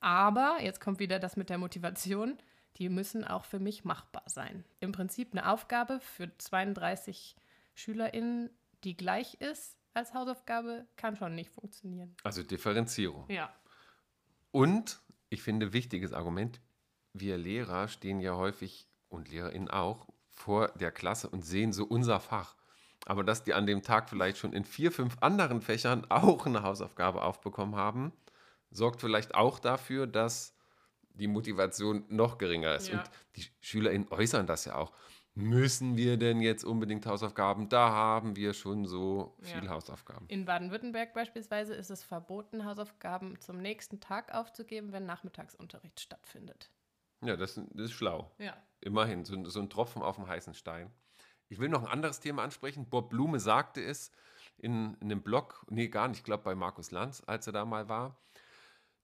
Aber, 0.00 0.58
jetzt 0.60 0.82
kommt 0.82 0.98
wieder 0.98 1.18
das 1.18 1.36
mit 1.36 1.48
der 1.48 1.56
Motivation, 1.56 2.36
die 2.76 2.90
müssen 2.90 3.24
auch 3.24 3.46
für 3.46 3.58
mich 3.58 3.84
machbar 3.84 4.24
sein. 4.26 4.64
Im 4.80 4.92
Prinzip 4.92 5.32
eine 5.32 5.50
Aufgabe 5.50 5.98
für 6.00 6.30
32 6.36 7.36
SchülerInnen, 7.74 8.50
die 8.84 8.98
gleich 8.98 9.34
ist 9.40 9.78
als 9.94 10.12
Hausaufgabe, 10.12 10.86
kann 10.96 11.16
schon 11.16 11.34
nicht 11.34 11.50
funktionieren. 11.52 12.14
Also 12.22 12.42
Differenzierung. 12.42 13.30
Ja. 13.30 13.54
Und 14.50 15.00
ich 15.30 15.42
finde, 15.42 15.72
wichtiges 15.72 16.12
Argument, 16.12 16.60
wir 17.14 17.38
Lehrer 17.38 17.88
stehen 17.88 18.20
ja 18.20 18.34
häufig 18.34 18.88
und 19.08 19.30
LehrerInnen 19.30 19.70
auch 19.70 20.08
vor 20.34 20.68
der 20.68 20.90
Klasse 20.90 21.28
und 21.28 21.44
sehen 21.44 21.72
so 21.72 21.84
unser 21.84 22.20
Fach. 22.20 22.56
Aber 23.06 23.22
dass 23.22 23.44
die 23.44 23.54
an 23.54 23.66
dem 23.66 23.82
Tag 23.82 24.08
vielleicht 24.08 24.38
schon 24.38 24.52
in 24.52 24.64
vier, 24.64 24.90
fünf 24.90 25.16
anderen 25.20 25.60
Fächern 25.60 26.06
auch 26.10 26.46
eine 26.46 26.62
Hausaufgabe 26.62 27.22
aufbekommen 27.22 27.76
haben, 27.76 28.12
sorgt 28.70 29.00
vielleicht 29.00 29.34
auch 29.34 29.58
dafür, 29.58 30.06
dass 30.06 30.54
die 31.14 31.28
Motivation 31.28 32.04
noch 32.08 32.38
geringer 32.38 32.74
ist. 32.74 32.88
Ja. 32.88 32.98
Und 32.98 33.10
die 33.36 33.46
SchülerInnen 33.60 34.08
äußern 34.10 34.46
das 34.46 34.64
ja 34.64 34.74
auch. 34.76 34.92
Müssen 35.36 35.96
wir 35.96 36.16
denn 36.16 36.40
jetzt 36.40 36.64
unbedingt 36.64 37.06
Hausaufgaben? 37.06 37.68
Da 37.68 37.90
haben 37.90 38.36
wir 38.36 38.54
schon 38.54 38.86
so 38.86 39.36
viele 39.40 39.64
Ja. 39.64 39.70
Hausaufgaben. 39.70 40.26
In 40.28 40.44
Baden-Württemberg 40.44 41.12
beispielsweise 41.12 41.74
ist 41.74 41.90
es 41.90 42.04
verboten, 42.04 42.64
Hausaufgaben 42.64 43.40
zum 43.40 43.58
nächsten 43.58 43.98
Tag 43.98 44.32
aufzugeben, 44.32 44.92
wenn 44.92 45.06
Nachmittagsunterricht 45.06 45.98
stattfindet. 46.00 46.70
Ja, 47.22 47.36
das, 47.36 47.54
das 47.54 47.86
ist 47.86 47.92
schlau. 47.92 48.34
Ja. 48.38 48.56
Immerhin, 48.80 49.24
so, 49.24 49.42
so 49.48 49.60
ein 49.60 49.70
Tropfen 49.70 50.02
auf 50.02 50.16
dem 50.16 50.26
heißen 50.26 50.54
Stein. 50.54 50.90
Ich 51.48 51.58
will 51.58 51.68
noch 51.68 51.82
ein 51.82 51.88
anderes 51.88 52.20
Thema 52.20 52.42
ansprechen. 52.42 52.88
Bob 52.88 53.10
Blume 53.10 53.38
sagte 53.40 53.82
es 53.82 54.10
in, 54.58 54.94
in 55.00 55.10
einem 55.10 55.22
Blog, 55.22 55.64
nee, 55.70 55.88
gar 55.88 56.08
nicht, 56.08 56.18
ich 56.18 56.24
glaube 56.24 56.44
bei 56.44 56.54
Markus 56.54 56.90
Lanz, 56.90 57.22
als 57.26 57.46
er 57.46 57.52
da 57.52 57.64
mal 57.64 57.88
war, 57.88 58.20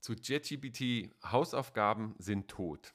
zu 0.00 0.14
JetGPT, 0.14 1.14
Hausaufgaben 1.24 2.14
sind 2.18 2.48
tot. 2.48 2.94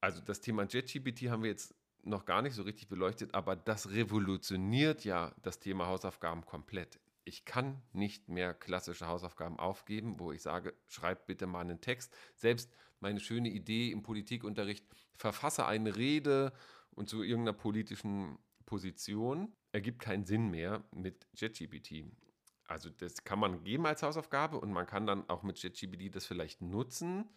Also 0.00 0.20
das 0.20 0.40
Thema 0.40 0.64
JetGPT 0.64 1.30
haben 1.30 1.44
wir 1.44 1.50
jetzt 1.50 1.74
noch 2.02 2.24
gar 2.24 2.42
nicht 2.42 2.54
so 2.54 2.62
richtig 2.62 2.88
beleuchtet, 2.88 3.34
aber 3.34 3.54
das 3.54 3.90
revolutioniert 3.90 5.04
ja 5.04 5.32
das 5.42 5.60
Thema 5.60 5.86
Hausaufgaben 5.86 6.44
komplett. 6.44 6.98
Ich 7.24 7.44
kann 7.44 7.80
nicht 7.92 8.28
mehr 8.28 8.52
klassische 8.52 9.06
Hausaufgaben 9.06 9.60
aufgeben, 9.60 10.18
wo 10.18 10.32
ich 10.32 10.42
sage, 10.42 10.74
schreib 10.88 11.26
bitte 11.26 11.46
mal 11.46 11.60
einen 11.60 11.80
Text. 11.80 12.12
Selbst 12.34 12.74
meine 13.02 13.20
schöne 13.20 13.50
Idee 13.50 13.90
im 13.90 14.02
Politikunterricht, 14.02 14.86
verfasse 15.14 15.66
eine 15.66 15.96
Rede 15.96 16.52
und 16.90 17.08
zu 17.08 17.22
irgendeiner 17.22 17.56
politischen 17.56 18.38
Position, 18.64 19.52
ergibt 19.72 19.98
keinen 20.00 20.24
Sinn 20.24 20.50
mehr 20.50 20.82
mit 20.94 21.26
JetGPT. 21.34 22.06
Also 22.66 22.88
das 22.90 23.24
kann 23.24 23.38
man 23.38 23.64
geben 23.64 23.84
als 23.86 24.02
Hausaufgabe 24.02 24.58
und 24.58 24.72
man 24.72 24.86
kann 24.86 25.06
dann 25.06 25.28
auch 25.28 25.42
mit 25.42 25.62
JetGPT 25.62 26.14
das 26.14 26.24
vielleicht 26.26 26.62
nutzen, 26.62 27.28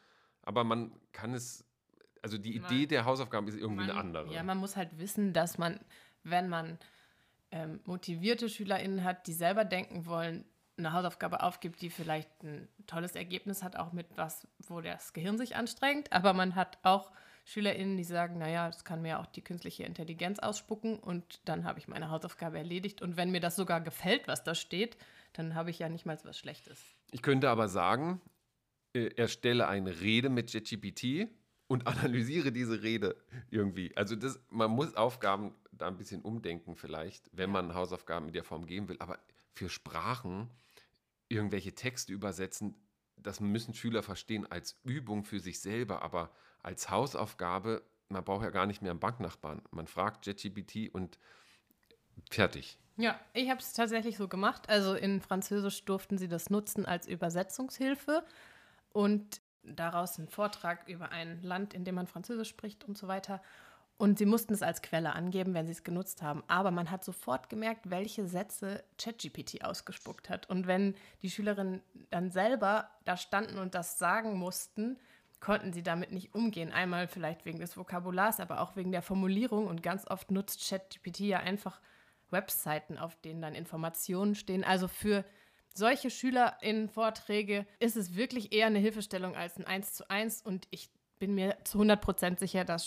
aber 0.43 0.63
man 0.63 0.91
kann 1.11 1.33
es, 1.33 1.65
also 2.21 2.37
die 2.37 2.59
Man- 2.59 2.71
Idee 2.71 2.85
der 2.85 3.05
Hausaufgaben 3.05 3.47
ist 3.47 3.55
irgendwie 3.57 3.83
eine 3.83 3.93
Man- 3.95 4.05
andere. 4.15 4.33
Ja, 4.33 4.43
man 4.43 4.57
muss 4.59 4.75
halt 4.77 4.97
wissen, 4.99 5.33
dass 5.33 5.57
man, 5.57 5.79
wenn 6.23 6.47
man 6.47 6.77
ähm, 7.51 7.79
motivierte 7.85 8.49
SchülerInnen 8.49 9.03
hat, 9.03 9.27
die 9.27 9.33
selber 9.33 9.65
denken 9.65 10.05
wollen, 10.05 10.45
eine 10.77 10.93
Hausaufgabe 10.93 11.41
aufgibt, 11.41 11.81
die 11.81 11.89
vielleicht 11.89 12.43
ein 12.43 12.67
tolles 12.87 13.15
Ergebnis 13.15 13.63
hat, 13.63 13.75
auch 13.75 13.93
mit 13.93 14.07
was, 14.15 14.47
wo 14.59 14.81
das 14.81 15.13
Gehirn 15.13 15.37
sich 15.37 15.55
anstrengt. 15.55 16.11
Aber 16.11 16.33
man 16.33 16.55
hat 16.55 16.77
auch 16.83 17.11
SchülerInnen, 17.45 17.95
die 17.95 18.03
sagen, 18.03 18.37
naja, 18.39 18.67
das 18.67 18.83
kann 18.83 19.01
mir 19.01 19.19
auch 19.19 19.27
die 19.27 19.41
künstliche 19.41 19.83
Intelligenz 19.83 20.39
ausspucken 20.39 20.99
und 20.99 21.39
dann 21.45 21.63
habe 21.63 21.79
ich 21.79 21.87
meine 21.87 22.09
Hausaufgabe 22.09 22.57
erledigt. 22.57 23.01
Und 23.01 23.17
wenn 23.17 23.31
mir 23.31 23.39
das 23.39 23.55
sogar 23.55 23.81
gefällt, 23.81 24.27
was 24.27 24.43
da 24.43 24.55
steht, 24.55 24.97
dann 25.33 25.55
habe 25.55 25.69
ich 25.69 25.79
ja 25.79 25.89
nicht 25.89 26.05
mal 26.05 26.17
was 26.23 26.37
Schlechtes. 26.37 26.81
Ich 27.11 27.21
könnte 27.21 27.49
aber 27.49 27.67
sagen, 27.67 28.19
äh, 28.93 29.09
erstelle 29.15 29.67
eine 29.67 30.01
Rede 30.01 30.29
mit 30.29 30.51
JetGPT 30.51 31.29
und 31.67 31.87
analysiere 31.87 32.51
diese 32.51 32.81
Rede 32.81 33.15
irgendwie. 33.51 33.95
Also 33.95 34.15
das, 34.15 34.39
man 34.49 34.71
muss 34.71 34.95
Aufgaben 34.95 35.53
da 35.71 35.87
ein 35.87 35.97
bisschen 35.97 36.21
umdenken 36.21 36.75
vielleicht, 36.75 37.29
wenn 37.31 37.51
man 37.51 37.75
Hausaufgaben 37.75 38.27
in 38.27 38.33
der 38.33 38.43
Form 38.43 38.65
geben 38.65 38.87
will. 38.87 38.97
Aber 38.99 39.19
für 39.53 39.69
Sprachen 39.69 40.49
irgendwelche 41.27 41.73
Texte 41.73 42.13
übersetzen, 42.13 42.75
das 43.17 43.39
müssen 43.39 43.73
Schüler 43.73 44.03
verstehen 44.03 44.45
als 44.49 44.79
Übung 44.83 45.23
für 45.23 45.39
sich 45.39 45.59
selber, 45.59 46.01
aber 46.01 46.31
als 46.61 46.89
Hausaufgabe, 46.89 47.83
man 48.09 48.23
braucht 48.23 48.43
ja 48.43 48.49
gar 48.49 48.65
nicht 48.65 48.81
mehr 48.81 48.91
einen 48.91 48.99
Banknachbarn. 48.99 49.61
Man 49.71 49.87
fragt 49.87 50.25
JetGPT 50.25 50.93
und 50.93 51.17
fertig. 52.29 52.77
Ja, 52.97 53.19
ich 53.33 53.49
habe 53.49 53.59
es 53.59 53.73
tatsächlich 53.73 54.17
so 54.17 54.27
gemacht. 54.27 54.69
Also 54.69 54.95
in 54.95 55.21
Französisch 55.21 55.83
durften 55.85 56.17
sie 56.17 56.27
das 56.27 56.49
nutzen 56.49 56.85
als 56.85 57.07
Übersetzungshilfe 57.07 58.23
und 58.93 59.41
daraus 59.63 60.17
einen 60.17 60.29
Vortrag 60.29 60.87
über 60.87 61.09
ein 61.11 61.41
Land, 61.41 61.73
in 61.73 61.83
dem 61.83 61.95
man 61.95 62.07
Französisch 62.07 62.49
spricht 62.49 62.83
und 62.85 62.97
so 62.97 63.07
weiter. 63.07 63.41
Und 63.97 64.17
sie 64.17 64.25
mussten 64.25 64.53
es 64.53 64.61
als 64.61 64.81
Quelle 64.81 65.13
angeben, 65.13 65.53
wenn 65.53 65.67
sie 65.67 65.71
es 65.71 65.83
genutzt 65.83 66.21
haben. 66.21 66.43
Aber 66.47 66.69
man 66.69 66.91
hat 66.91 67.05
sofort 67.05 67.49
gemerkt, 67.49 67.89
welche 67.89 68.27
Sätze 68.27 68.83
ChatGPT 68.97 69.63
ausgespuckt 69.63 70.29
hat. 70.29 70.49
Und 70.49 70.67
wenn 70.67 70.95
die 71.21 71.29
Schülerinnen 71.29 71.81
dann 72.09 72.29
selber 72.29 72.89
da 73.05 73.15
standen 73.15 73.57
und 73.57 73.73
das 73.73 73.97
sagen 73.97 74.37
mussten, 74.37 74.97
konnten 75.39 75.71
sie 75.71 75.83
damit 75.83 76.11
nicht 76.11 76.35
umgehen. 76.35 76.73
Einmal 76.73 77.07
vielleicht 77.07 77.45
wegen 77.45 77.59
des 77.59 77.77
Vokabulars, 77.77 78.41
aber 78.41 78.59
auch 78.59 78.75
wegen 78.75 78.91
der 78.91 79.01
Formulierung. 79.01 79.67
Und 79.67 79.81
ganz 79.81 80.05
oft 80.07 80.29
nutzt 80.29 80.67
ChatGPT 80.67 81.21
ja 81.21 81.39
einfach 81.39 81.79
Webseiten, 82.31 82.97
auf 82.97 83.15
denen 83.21 83.41
dann 83.41 83.55
Informationen 83.55 84.35
stehen. 84.35 84.65
Also 84.65 84.89
für 84.89 85.23
solche 85.73 86.09
SchülerInnen-Vorträge 86.09 87.65
ist 87.79 87.95
es 87.95 88.15
wirklich 88.15 88.51
eher 88.53 88.67
eine 88.67 88.79
Hilfestellung 88.79 89.35
als 89.35 89.57
ein 89.57 89.65
1 89.65 89.93
zu 89.93 90.09
1. 90.09 90.41
Und 90.41 90.67
ich 90.69 90.89
bin 91.19 91.35
mir 91.35 91.57
zu 91.63 91.79
100% 91.79 92.39
sicher, 92.39 92.65
dass 92.65 92.85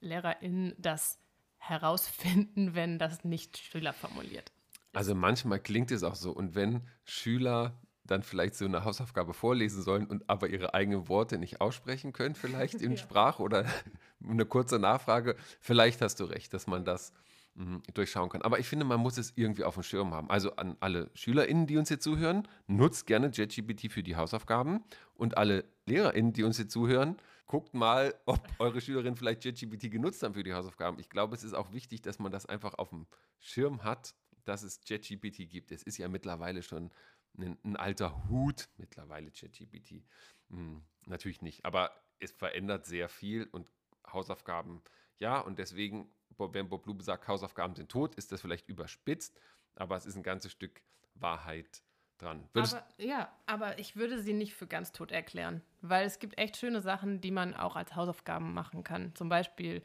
SprachenlehrerInnen 0.00 0.74
das 0.78 1.18
herausfinden, 1.58 2.74
wenn 2.74 2.98
das 2.98 3.24
nicht 3.24 3.58
Schüler 3.58 3.92
formuliert. 3.92 4.52
Also 4.92 5.14
manchmal 5.14 5.60
klingt 5.60 5.90
es 5.90 6.02
auch 6.02 6.14
so. 6.14 6.30
Und 6.30 6.54
wenn 6.54 6.82
Schüler 7.04 7.80
dann 8.04 8.22
vielleicht 8.22 8.54
so 8.54 8.64
eine 8.64 8.84
Hausaufgabe 8.84 9.34
vorlesen 9.34 9.82
sollen 9.82 10.06
und 10.06 10.30
aber 10.30 10.48
ihre 10.48 10.74
eigenen 10.74 11.08
Worte 11.08 11.38
nicht 11.38 11.60
aussprechen 11.60 12.12
können, 12.12 12.34
vielleicht 12.34 12.80
in 12.80 12.90
Ja. 12.92 12.96
Sprache 12.96 13.42
oder 13.42 13.66
eine 14.24 14.46
kurze 14.46 14.78
Nachfrage, 14.78 15.36
vielleicht 15.60 16.00
hast 16.02 16.20
du 16.20 16.24
recht, 16.24 16.54
dass 16.54 16.68
man 16.68 16.84
das 16.84 17.12
mh, 17.54 17.80
durchschauen 17.94 18.28
kann. 18.28 18.42
Aber 18.42 18.60
ich 18.60 18.68
finde, 18.68 18.84
man 18.84 19.00
muss 19.00 19.18
es 19.18 19.32
irgendwie 19.34 19.64
auf 19.64 19.74
dem 19.74 19.82
Schirm 19.82 20.14
haben. 20.14 20.30
Also 20.30 20.54
an 20.54 20.76
alle 20.78 21.10
SchülerInnen, 21.14 21.66
die 21.66 21.76
uns 21.78 21.88
hier 21.88 21.98
zuhören, 22.00 22.46
nutzt 22.68 23.06
gerne 23.06 23.28
JetGPT 23.28 23.90
für 23.90 24.04
die 24.04 24.14
Hausaufgaben 24.14 24.84
und 25.14 25.36
alle 25.36 25.64
LehrerInnen, 25.86 26.32
die 26.32 26.44
uns 26.44 26.58
hier 26.58 26.68
zuhören, 26.68 27.16
guckt 27.46 27.74
mal, 27.74 28.14
ob 28.26 28.40
eure 28.58 28.80
Schülerinnen 28.80 29.16
vielleicht 29.16 29.44
JetGPT 29.44 29.90
genutzt 29.90 30.22
haben 30.22 30.34
für 30.34 30.42
die 30.42 30.54
Hausaufgaben. 30.54 30.98
Ich 30.98 31.08
glaube, 31.08 31.34
es 31.34 31.42
ist 31.42 31.54
auch 31.54 31.72
wichtig, 31.72 32.02
dass 32.02 32.18
man 32.18 32.32
das 32.32 32.46
einfach 32.46 32.74
auf 32.74 32.90
dem 32.90 33.06
Schirm 33.38 33.84
hat, 33.84 34.14
dass 34.44 34.62
es 34.62 34.80
JetGPT 34.84 35.48
gibt. 35.48 35.72
Es 35.72 35.82
ist 35.82 35.98
ja 35.98 36.08
mittlerweile 36.08 36.62
schon 36.62 36.90
ein, 37.38 37.58
ein 37.64 37.76
alter 37.76 38.28
Hut, 38.28 38.68
mittlerweile 38.76 39.30
JetGPT. 39.32 40.02
Hm, 40.50 40.82
natürlich 41.06 41.42
nicht, 41.42 41.64
aber 41.64 41.90
es 42.18 42.32
verändert 42.32 42.86
sehr 42.86 43.08
viel 43.08 43.44
und 43.44 43.70
Hausaufgaben, 44.06 44.82
ja, 45.18 45.40
und 45.40 45.58
deswegen, 45.58 46.10
wenn 46.38 46.68
Bob 46.68 46.86
Lube 46.86 47.02
sagt, 47.02 47.26
Hausaufgaben 47.26 47.74
sind 47.74 47.90
tot, 47.90 48.14
ist 48.14 48.32
das 48.32 48.40
vielleicht 48.40 48.68
überspitzt, 48.68 49.38
aber 49.74 49.96
es 49.96 50.06
ist 50.06 50.16
ein 50.16 50.22
ganzes 50.22 50.52
Stück 50.52 50.82
Wahrheit 51.14 51.82
dran. 52.18 52.48
Würdest, 52.52 52.74
Aber, 52.74 52.84
ja, 52.98 53.32
aber 53.46 53.78
ich 53.78 53.96
würde 53.96 54.20
sie 54.20 54.32
nicht 54.32 54.54
für 54.54 54.66
ganz 54.66 54.92
tot 54.92 55.12
erklären, 55.12 55.62
weil 55.80 56.06
es 56.06 56.18
gibt 56.18 56.38
echt 56.38 56.56
schöne 56.56 56.80
Sachen, 56.80 57.20
die 57.20 57.30
man 57.30 57.54
auch 57.54 57.76
als 57.76 57.94
Hausaufgaben 57.94 58.54
machen 58.54 58.84
kann. 58.84 59.14
Zum 59.14 59.28
Beispiel 59.28 59.82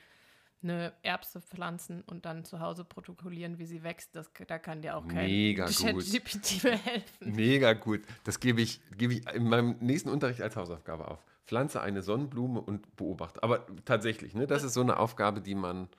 eine 0.64 0.94
Erbse 1.02 1.42
pflanzen 1.42 2.04
und 2.04 2.26
dann 2.26 2.46
zu 2.46 2.60
Hause 2.60 2.86
protokollieren, 2.86 3.58
wie 3.58 3.66
sie 3.66 3.84
wächst. 3.84 4.16
Das, 4.16 4.32
da 4.48 4.60
kann 4.60 4.82
dir 4.82 4.96
auch 4.96 5.08
kein. 5.08 5.56
ChatGPT 5.56 6.64
mehr 6.64 6.78
helfen. 6.78 7.32
Mega 7.36 7.74
gut. 7.74 8.02
Das 8.24 8.40
gebe 8.40 8.62
ich, 8.62 8.80
gebe 8.98 9.14
ich 9.14 9.28
in 9.34 9.50
meinem 9.50 9.78
nächsten 9.80 10.10
Unterricht 10.10 10.42
als 10.42 10.56
Hausaufgabe 10.56 11.08
auf. 11.08 11.24
Pflanze 11.46 11.82
eine 11.82 12.02
Sonnenblume 12.02 12.62
und 12.62 12.96
beobachte. 12.96 13.42
Aber 13.44 13.66
tatsächlich, 13.86 14.36
ne, 14.36 14.46
das 14.46 14.64
ist 14.64 14.74
so 14.74 14.82
eine 14.82 14.98
Aufgabe, 14.98 15.42
die 15.42 15.56
man, 15.56 15.90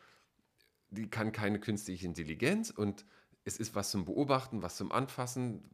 die 0.90 1.08
kann 1.08 1.32
keine 1.32 1.58
künstliche 1.58 2.06
Intelligenz 2.06 2.70
und 2.70 3.04
es 3.44 3.56
ist 3.56 3.74
was 3.74 3.90
zum 3.90 4.04
Beobachten, 4.04 4.62
was 4.62 4.76
zum 4.76 4.92
Anfassen, 4.92 5.68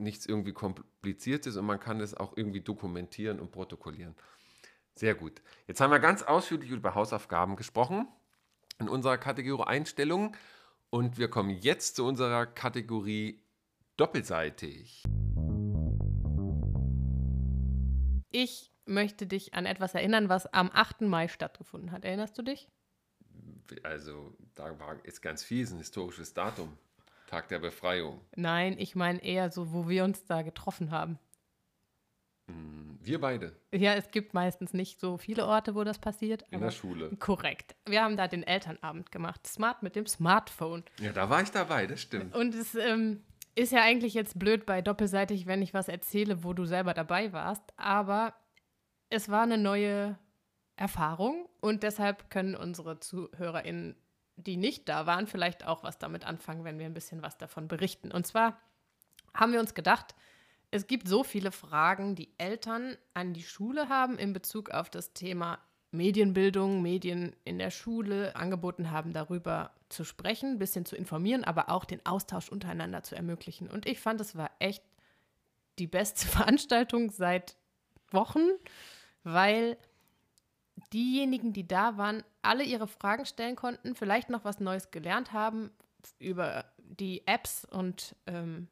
nichts 0.00 0.26
irgendwie 0.26 0.52
kompliziertes 0.52 1.56
und 1.56 1.66
man 1.66 1.80
kann 1.80 2.00
es 2.00 2.14
auch 2.14 2.36
irgendwie 2.36 2.60
dokumentieren 2.60 3.40
und 3.40 3.50
protokollieren. 3.50 4.14
Sehr 4.94 5.14
gut. 5.14 5.42
Jetzt 5.66 5.80
haben 5.80 5.90
wir 5.90 6.00
ganz 6.00 6.22
ausführlich 6.22 6.70
über 6.70 6.94
Hausaufgaben 6.94 7.56
gesprochen 7.56 8.08
in 8.80 8.88
unserer 8.88 9.18
Kategorie 9.18 9.66
Einstellungen 9.66 10.36
und 10.90 11.18
wir 11.18 11.28
kommen 11.28 11.50
jetzt 11.50 11.96
zu 11.96 12.04
unserer 12.04 12.46
Kategorie 12.46 13.42
Doppelseitig. 13.96 15.02
Ich 18.30 18.72
möchte 18.86 19.26
dich 19.26 19.54
an 19.54 19.66
etwas 19.66 19.94
erinnern, 19.94 20.28
was 20.28 20.46
am 20.52 20.70
8. 20.72 21.02
Mai 21.02 21.28
stattgefunden 21.28 21.92
hat. 21.92 22.04
Erinnerst 22.04 22.36
du 22.38 22.42
dich? 22.42 22.68
Also, 23.82 24.36
da 24.54 24.78
war, 24.78 25.04
ist 25.04 25.20
ganz 25.20 25.44
viel, 25.44 25.62
ist 25.62 25.72
ein 25.72 25.78
historisches 25.78 26.32
Datum. 26.32 26.76
Tag 27.28 27.48
der 27.48 27.58
Befreiung. 27.58 28.20
Nein, 28.34 28.76
ich 28.78 28.96
meine 28.96 29.22
eher 29.22 29.50
so, 29.50 29.72
wo 29.72 29.88
wir 29.88 30.04
uns 30.04 30.24
da 30.24 30.42
getroffen 30.42 30.90
haben. 30.90 31.18
Wir 33.00 33.20
beide 33.20 33.54
Ja, 33.72 33.94
es 33.94 34.10
gibt 34.10 34.34
meistens 34.34 34.72
nicht 34.72 34.98
so 35.00 35.18
viele 35.18 35.46
Orte, 35.46 35.74
wo 35.74 35.84
das 35.84 35.98
passiert. 35.98 36.44
in 36.50 36.60
der 36.60 36.70
Schule. 36.70 37.10
Korrekt. 37.18 37.76
Wir 37.86 38.02
haben 38.02 38.16
da 38.16 38.26
den 38.28 38.42
Elternabend 38.42 39.12
gemacht. 39.12 39.46
Smart 39.46 39.82
mit 39.82 39.96
dem 39.96 40.06
Smartphone. 40.06 40.84
Ja, 40.98 41.12
da 41.12 41.30
war 41.30 41.42
ich 41.42 41.50
dabei, 41.50 41.86
das 41.86 42.00
stimmt. 42.00 42.34
Und 42.34 42.54
es 42.54 42.74
ähm, 42.74 43.22
ist 43.54 43.72
ja 43.72 43.82
eigentlich 43.82 44.14
jetzt 44.14 44.38
blöd 44.38 44.66
bei 44.66 44.82
doppelseitig, 44.82 45.46
wenn 45.46 45.62
ich 45.62 45.74
was 45.74 45.88
erzähle, 45.88 46.42
wo 46.44 46.52
du 46.54 46.64
selber 46.64 46.94
dabei 46.94 47.32
warst. 47.32 47.62
Aber 47.76 48.34
es 49.10 49.28
war 49.28 49.42
eine 49.42 49.58
neue 49.58 50.18
Erfahrung 50.76 51.48
und 51.60 51.82
deshalb 51.82 52.30
können 52.30 52.54
unsere 52.54 53.00
ZuhörerInnen, 53.00 53.96
die 54.38 54.56
nicht 54.56 54.88
da 54.88 55.06
waren, 55.06 55.26
vielleicht 55.26 55.66
auch 55.66 55.82
was 55.82 55.98
damit 55.98 56.24
anfangen, 56.24 56.64
wenn 56.64 56.78
wir 56.78 56.86
ein 56.86 56.94
bisschen 56.94 57.22
was 57.22 57.36
davon 57.36 57.68
berichten. 57.68 58.12
Und 58.12 58.26
zwar 58.26 58.58
haben 59.34 59.52
wir 59.52 59.60
uns 59.60 59.74
gedacht, 59.74 60.14
es 60.70 60.86
gibt 60.86 61.08
so 61.08 61.24
viele 61.24 61.50
Fragen, 61.50 62.14
die 62.14 62.30
Eltern 62.38 62.96
an 63.14 63.32
die 63.32 63.42
Schule 63.42 63.88
haben 63.88 64.18
in 64.18 64.32
Bezug 64.32 64.70
auf 64.70 64.90
das 64.90 65.12
Thema 65.12 65.58
Medienbildung, 65.90 66.82
Medien 66.82 67.34
in 67.44 67.58
der 67.58 67.70
Schule 67.70 68.36
angeboten 68.36 68.90
haben, 68.90 69.12
darüber 69.12 69.72
zu 69.88 70.04
sprechen, 70.04 70.52
ein 70.52 70.58
bisschen 70.58 70.84
zu 70.84 70.96
informieren, 70.96 71.44
aber 71.44 71.70
auch 71.70 71.86
den 71.86 72.04
Austausch 72.04 72.50
untereinander 72.50 73.02
zu 73.02 73.16
ermöglichen. 73.16 73.68
Und 73.68 73.86
ich 73.86 73.98
fand, 73.98 74.20
es 74.20 74.36
war 74.36 74.50
echt 74.58 74.84
die 75.78 75.86
beste 75.86 76.26
Veranstaltung 76.28 77.10
seit 77.10 77.56
Wochen, 78.10 78.46
weil 79.24 79.78
diejenigen, 80.92 81.52
die 81.52 81.66
da 81.66 81.96
waren, 81.96 82.22
alle 82.48 82.64
ihre 82.64 82.88
Fragen 82.88 83.26
stellen 83.26 83.56
konnten, 83.56 83.94
vielleicht 83.94 84.30
noch 84.30 84.44
was 84.44 84.58
Neues 84.58 84.90
gelernt 84.90 85.32
haben 85.32 85.70
über 86.18 86.64
die 86.78 87.26
Apps 87.26 87.64
und 87.64 88.16
ähm, 88.26 88.68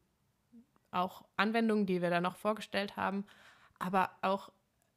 auch 0.91 1.25
Anwendungen, 1.37 1.85
die 1.85 2.01
wir 2.01 2.09
da 2.11 2.21
noch 2.21 2.37
vorgestellt 2.37 2.97
haben, 2.97 3.25
aber 3.79 4.11
auch 4.23 4.51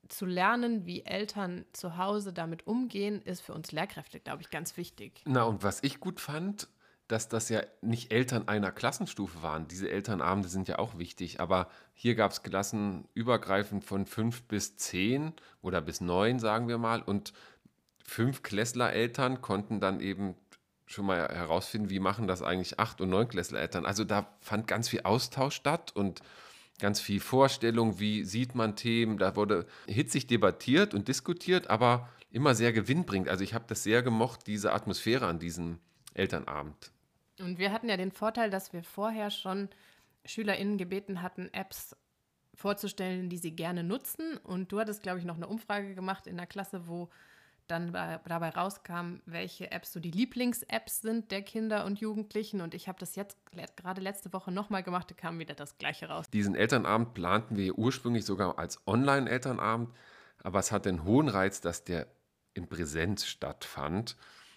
zu 0.08 0.26
lernen, 0.26 0.86
wie 0.86 1.06
Eltern 1.06 1.66
zu 1.74 1.98
Hause 1.98 2.32
damit 2.32 2.66
umgehen, 2.66 3.22
ist 3.22 3.42
für 3.42 3.54
uns 3.54 3.72
Lehrkräfte, 3.72 4.20
glaube 4.20 4.42
ich, 4.42 4.50
ganz 4.50 4.78
wichtig. 4.78 5.22
Na, 5.26 5.44
und 5.44 5.62
was 5.62 5.84
ich 5.84 6.00
gut 6.00 6.22
fand, 6.22 6.70
dass 7.10 7.28
das 7.28 7.50
ja 7.50 7.62
nicht 7.82 8.14
Eltern 8.14 8.48
einer 8.48 8.72
Klassenstufe 8.72 9.42
waren. 9.42 9.68
Diese 9.68 9.90
Elternabende 9.90 10.48
sind 10.48 10.68
ja 10.68 10.78
auch 10.78 10.98
wichtig, 11.00 11.42
aber 11.42 11.68
hier 11.94 12.14
gab 12.14 12.32
es 12.32 12.44
Klassen 12.44 13.08
übergreifend 13.16 13.84
von 13.84 14.06
fünf 14.06 14.44
bis 14.44 14.78
zehn 14.78 15.34
oder 15.62 15.82
bis 15.82 16.02
neun, 16.02 16.38
sagen 16.40 16.68
wir 16.68 16.78
mal, 16.78 17.02
und 17.02 17.34
fünf 18.10 18.44
Klässler-Eltern 18.44 19.42
konnten 19.42 19.80
dann 19.80 20.02
eben 20.02 20.36
schon 20.86 21.06
mal 21.06 21.28
herausfinden, 21.28 21.90
wie 21.90 22.00
machen 22.00 22.28
das 22.28 22.42
eigentlich 22.42 22.80
acht- 22.80 23.00
und 23.00 23.10
neunklässler-Eltern. 23.10 23.86
Also 23.86 24.04
da 24.04 24.28
fand 24.42 24.68
ganz 24.68 24.90
viel 24.90 25.02
Austausch 25.02 25.56
statt 25.56 25.96
und 25.96 26.22
ganz 26.80 27.00
viel 27.00 27.20
Vorstellung, 27.20 28.00
wie 28.00 28.24
sieht 28.24 28.56
man 28.56 28.76
Themen. 28.76 29.18
Da 29.18 29.36
wurde 29.36 29.68
hitzig 29.88 30.28
debattiert 30.28 30.94
und 30.94 31.08
diskutiert, 31.08 31.70
aber 31.70 32.10
immer 32.32 32.56
sehr 32.56 32.74
gewinnbringend. 32.74 33.30
Also 33.30 33.44
ich 33.44 33.54
habe 33.54 33.66
das 33.68 33.84
sehr 33.84 34.02
gemocht, 34.02 34.48
diese 34.48 34.74
Atmosphäre 34.74 35.28
an 35.28 35.40
diesem 35.40 35.78
Elternabend. 36.14 36.92
Und 37.40 37.60
wir 37.60 37.72
hatten 37.72 37.90
ja 37.90 37.98
den 37.98 38.12
Vorteil, 38.12 38.50
dass 38.50 38.74
wir 38.74 38.84
vorher 38.84 39.30
schon 39.30 39.70
SchülerInnen 40.26 40.78
gebeten 40.78 41.22
hatten, 41.22 41.50
Apps 41.54 41.96
vorzustellen, 42.56 43.30
die 43.30 43.38
sie 43.38 43.52
gerne 43.52 43.84
nutzen. 43.84 44.38
Und 44.38 44.72
du 44.72 44.80
hattest, 44.80 45.04
glaube 45.04 45.20
ich, 45.20 45.26
noch 45.26 45.36
eine 45.36 45.48
Umfrage 45.48 45.96
gemacht 45.96 46.28
in 46.28 46.38
der 46.38 46.48
Klasse, 46.48 46.88
wo 46.88 47.10
dann 47.70 47.94
dabei 47.94 48.50
rauskam, 48.50 49.22
welche 49.26 49.72
Apps 49.72 49.94
so 49.94 50.00
die 50.00 50.12
Lieblings-Apps 50.12 51.02
sind 51.02 51.32
der 51.32 51.42
Kinder 51.42 51.86
und 51.86 52.00
Jugendlichen. 52.00 52.62
Und 52.62 52.74
ich 52.74 52.88
habe 52.88 53.00
das 53.00 53.16
jetzt 53.16 53.38
gerade 53.76 54.02
letzte 54.02 54.34
Woche 54.34 54.52
nochmal 54.52 54.84
gemacht, 54.84 55.12
da 55.12 55.16
kam 55.16 55.40
wieder 55.40 55.56
das 55.56 55.78
Gleiche 55.78 56.10
raus. 56.10 56.30
Diesen 56.32 56.56
Elternabend 56.56 57.14
planten 57.14 57.58
wir 57.58 57.78
ursprünglich 57.78 58.26
sogar 58.26 58.60
als 58.60 58.86
Online-Elternabend, 58.88 59.90
aber 60.44 60.60
es 60.60 60.72
hat 60.72 60.86
den 60.86 61.04
hohen 61.04 61.30
Reiz, 61.30 61.62
dass 61.62 61.84
der 61.84 62.08
in 62.54 62.68
Präsenz 62.68 63.26
stattfand 63.26 64.16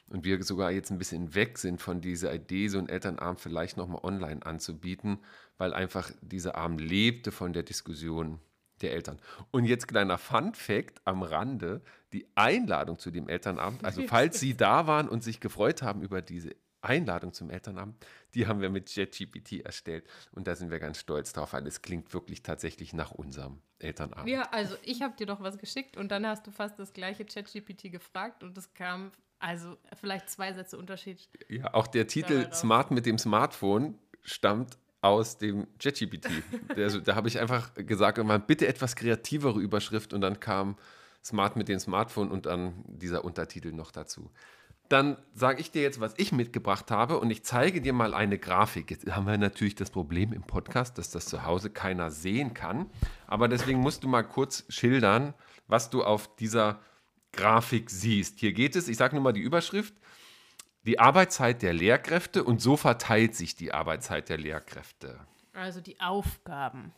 und 0.09 0.25
wir 0.25 0.43
sogar 0.43 0.71
jetzt 0.71 0.91
ein 0.91 0.99
bisschen 0.99 1.35
weg 1.35 1.59
sind 1.59 1.81
von 1.81 2.01
dieser 2.01 2.35
Idee, 2.35 2.69
so 2.69 2.79
einen 2.79 2.89
Elternabend 2.89 3.41
vielleicht 3.41 3.77
nochmal 3.77 4.03
online 4.03 4.45
anzubieten, 4.45 5.19
weil 5.59 5.73
einfach 5.73 6.11
dieser 6.21 6.57
Abend 6.57 6.81
lebte 6.81 7.33
von 7.33 7.53
der 7.53 7.63
Diskussion 7.63 8.41
der 8.83 8.93
Eltern. 8.93 9.19
Und 9.51 9.65
jetzt 9.65 9.89
kleiner 9.89 10.19
Fun 10.19 10.55
Fact 10.55 11.01
am 11.05 11.23
Rande, 11.23 11.83
die 12.13 12.27
Einladung 12.35 12.99
zu 12.99 13.11
dem 13.11 13.29
Elternabend, 13.29 13.85
also 13.85 14.03
falls 14.07 14.41
Sie 14.41 14.57
da 14.57 14.87
waren 14.87 15.09
und 15.09 15.23
sich 15.23 15.41
gefreut 15.41 15.83
haben 15.83 16.03
über 16.03 16.23
diese 16.23 16.55
Einladung 16.83 17.33
zum 17.33 17.49
Elternabend, 17.51 18.05
die 18.35 18.47
haben 18.47 18.61
wir 18.61 18.69
mit 18.69 18.95
JetGPT 18.95 19.65
erstellt 19.65 20.05
und 20.33 20.47
da 20.49 20.57
sind 20.57 20.71
wir 20.71 20.81
ganz 20.81 20.99
stolz 20.99 21.33
drauf, 21.33 21.53
weil 21.53 21.67
es 21.67 21.81
klingt 21.81 22.13
wirklich 22.13 22.43
tatsächlich 22.43 22.93
nach 22.93 23.13
unserem 23.13 23.63
Elternabend. 23.79 24.29
Ja, 24.29 24.43
also 24.51 24.75
ich 24.83 25.01
habe 25.03 25.15
dir 25.17 25.27
doch 25.27 25.41
was 25.41 25.59
geschickt 25.59 25.97
und 25.97 26.11
dann 26.11 26.27
hast 26.27 26.47
du 26.47 26.51
fast 26.51 26.79
das 26.79 26.93
gleiche 26.93 27.25
ChatGPT 27.25 27.93
gefragt 27.93 28.43
und 28.43 28.59
es 28.59 28.75
kam 28.75 29.13
also 29.39 29.77
vielleicht 30.01 30.31
zwei 30.31 30.53
Sätze 30.53 30.79
Unterschied. 30.79 31.29
Ja, 31.49 31.75
auch 31.75 31.87
der 31.87 32.07
Titel 32.07 32.53
Smart 32.53 32.91
mit 32.91 33.07
dem 33.07 33.19
Smartphone 33.19 33.99
stammt 34.23 34.79
aus 35.03 35.37
dem 35.37 35.67
ChatGPT. 35.79 36.29
Also, 36.77 37.01
da 37.01 37.15
habe 37.15 37.29
ich 37.29 37.39
einfach 37.39 37.75
gesagt, 37.75 38.19
immer 38.19 38.39
bitte 38.39 38.67
etwas 38.67 38.97
kreativere 38.97 39.61
Überschrift 39.61 40.15
und 40.15 40.23
dann 40.23 40.41
kam 40.41 40.77
Smart 41.23 41.57
mit 41.57 41.69
dem 41.69 41.79
Smartphone 41.79 42.31
und 42.31 42.47
dann 42.47 42.73
dieser 42.87 43.25
Untertitel 43.25 43.73
noch 43.73 43.91
dazu. 43.91 44.31
Dann 44.89 45.17
sage 45.35 45.61
ich 45.61 45.71
dir 45.71 45.83
jetzt, 45.83 46.01
was 46.01 46.15
ich 46.19 46.33
mitgebracht 46.33 46.91
habe 46.91 47.19
und 47.19 47.31
ich 47.31 47.45
zeige 47.45 47.81
dir 47.81 47.93
mal 47.93 48.15
eine 48.15 48.39
Grafik. 48.39 48.91
Jetzt 48.91 49.11
haben 49.11 49.27
wir 49.27 49.39
natürlich 49.39 49.75
das 49.75 49.91
Problem 49.91 50.33
im 50.33 50.43
Podcast, 50.43 50.99
dass 50.99 51.11
das 51.11 51.27
zu 51.27 51.45
Hause 51.45 51.71
keiner 51.71 52.11
sehen 52.11 52.53
kann. 52.55 52.91
Aber 53.27 53.49
deswegen 53.49 53.81
musst 53.81 54.05
du 54.05 54.09
mal 54.09 54.23
kurz 54.23 54.65
schildern, 54.69 55.35
was 55.67 55.91
du 55.91 56.05
auf 56.05 56.37
dieser 56.37 56.81
Grafik 57.33 57.91
siehst. 57.91 58.39
Hier 58.39 58.53
geht 58.53 58.77
es, 58.77 58.89
ich 58.89 58.99
sage 58.99 59.15
nur 59.15 59.25
mal 59.25 59.33
die 59.33 59.41
Überschrift, 59.41 59.95
die 60.85 60.99
Arbeitszeit 60.99 61.63
der 61.63 61.73
Lehrkräfte 61.73 62.45
und 62.45 62.61
so 62.61 62.77
verteilt 62.77 63.35
sich 63.35 63.55
die 63.55 63.73
Arbeitszeit 63.73 64.29
der 64.29 64.39
Lehrkräfte. 64.39 65.21
Also 65.53 65.81
die 65.81 66.01
Aufgaben. 66.01 66.93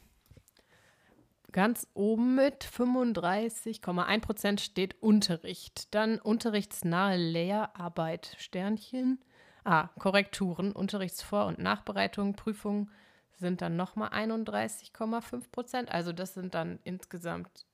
Ganz 1.52 1.86
oben 1.94 2.34
mit 2.34 2.64
35,1 2.64 4.20
Prozent 4.20 4.60
steht 4.60 5.00
Unterricht. 5.00 5.94
Dann 5.94 6.18
unterrichtsnahe 6.18 7.16
Lehrarbeit, 7.16 8.36
Sternchen. 8.38 9.20
Ah, 9.62 9.88
Korrekturen, 9.98 10.72
Unterrichtsvor- 10.72 11.46
und 11.46 11.58
Nachbereitung, 11.58 12.34
Prüfungen 12.34 12.90
sind 13.36 13.62
dann 13.62 13.76
nochmal 13.76 14.10
31,5 14.10 15.50
Prozent. 15.50 15.90
Also 15.90 16.12
das 16.12 16.34
sind 16.34 16.54
dann 16.54 16.80
insgesamt 16.84 17.66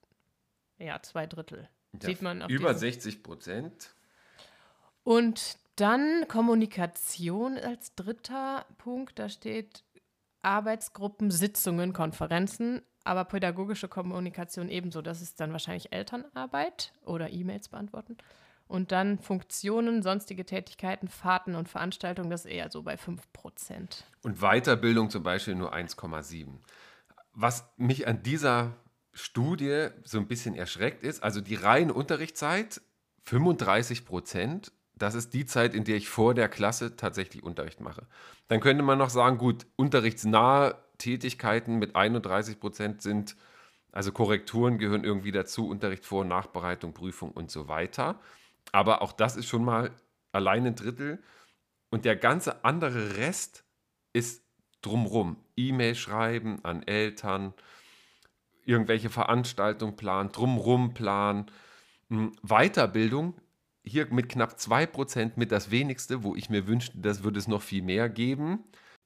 ja, 0.79 1.01
zwei 1.03 1.27
Drittel. 1.27 1.69
Ja, 1.95 2.01
Sieht 2.01 2.23
man 2.23 2.49
über 2.49 2.75
60 2.75 3.23
Prozent. 3.23 3.95
Und 5.03 5.57
dann 5.81 6.27
Kommunikation 6.29 7.57
als 7.57 7.95
dritter 7.95 8.67
Punkt. 8.79 9.19
Da 9.19 9.29
steht 9.29 9.85
Arbeitsgruppen, 10.43 11.31
Sitzungen, 11.31 11.93
Konferenzen, 11.93 12.83
aber 13.05 13.25
pädagogische 13.25 13.89
Kommunikation 13.89 14.69
ebenso. 14.69 15.03
Das 15.03 15.21
ist 15.21 15.41
dann 15.41 15.53
wahrscheinlich 15.53 15.93
Elternarbeit 15.93 16.93
oder 17.05 17.31
E-Mails 17.31 17.69
beantworten. 17.69 18.17
Und 18.67 18.93
dann 18.93 19.19
Funktionen, 19.19 20.03
sonstige 20.03 20.45
Tätigkeiten, 20.45 21.09
Fahrten 21.09 21.57
und 21.57 21.69
Veranstaltungen, 21.69 22.31
das 22.31 22.45
ist 22.45 22.53
eher 22.53 22.71
so 22.71 22.83
bei 22.83 22.97
5 22.97 23.33
Prozent. 23.33 24.05
Und 24.23 24.41
Weiterbildung 24.41 25.11
zum 25.11 25.25
Beispiel 25.25 25.57
nur 25.57 25.75
1,7. 25.75 26.61
Was 27.33 27.69
mich 27.77 28.07
an 28.07 28.23
dieser 28.23 28.77
Studie 29.13 29.89
so 30.05 30.19
ein 30.19 30.29
bisschen 30.29 30.55
erschreckt 30.55 31.03
ist, 31.03 31.23
also 31.23 31.41
die 31.41 31.57
reine 31.57 31.93
Unterrichtszeit 31.93 32.81
35 33.25 34.05
Prozent, 34.05 34.73
das 35.01 35.15
ist 35.15 35.33
die 35.33 35.47
Zeit, 35.47 35.75
in 35.75 35.85
der 35.85 35.97
ich 35.97 36.11
vor 36.11 36.35
der 36.35 36.49
Klasse 36.51 36.95
tatsächlich 36.95 37.43
Unterricht 37.43 37.81
mache. 37.81 38.07
Dann 38.49 38.61
könnte 38.61 38.83
man 38.83 38.99
noch 38.99 39.09
sagen, 39.09 39.39
gut, 39.39 39.67
unterrichtsnahe 39.77 40.77
Tätigkeiten 40.99 41.79
mit 41.79 41.97
31 41.97 42.61
Prozent 42.61 43.01
sind, 43.01 43.35
also 43.93 44.13
Korrekturen 44.13 44.77
gehören 44.77 45.03
irgendwie 45.03 45.33
dazu, 45.33 45.67
Unterricht 45.67 46.05
vor, 46.05 46.27
Nachbereitung, 46.27 46.93
Prüfung 46.93 47.31
und 47.31 47.51
so 47.51 47.67
weiter. 47.67 48.21
Aber 48.73 49.01
auch 49.01 49.13
das 49.13 49.37
ist 49.37 49.47
schon 49.47 49.65
mal 49.65 49.91
allein 50.33 50.67
ein 50.67 50.75
Drittel. 50.75 51.23
Und 51.89 52.05
der 52.05 52.15
ganze 52.15 52.63
andere 52.63 53.17
Rest 53.17 53.65
ist 54.13 54.45
drumrum. 54.83 55.39
E-Mail 55.57 55.95
schreiben 55.95 56.63
an 56.63 56.83
Eltern, 56.83 57.55
irgendwelche 58.67 59.09
Veranstaltungen 59.09 59.97
planen, 59.97 60.31
drumrum 60.31 60.93
planen. 60.93 61.51
Hm, 62.11 62.33
Weiterbildung, 62.43 63.35
hier 63.85 64.07
mit 64.13 64.29
knapp 64.29 64.59
2% 64.59 65.33
mit 65.37 65.53
das 65.53 65.71
wenigste, 65.71 66.23
wo 66.23 66.35
ich 66.35 66.51
mir 66.51 66.67
wünschte, 66.67 66.99
das 66.99 67.23
würde 67.23 67.39
es 67.39 67.49
noch 67.49 67.63
viel 67.63 67.83
mehr 67.83 68.09
geben. 68.09 68.65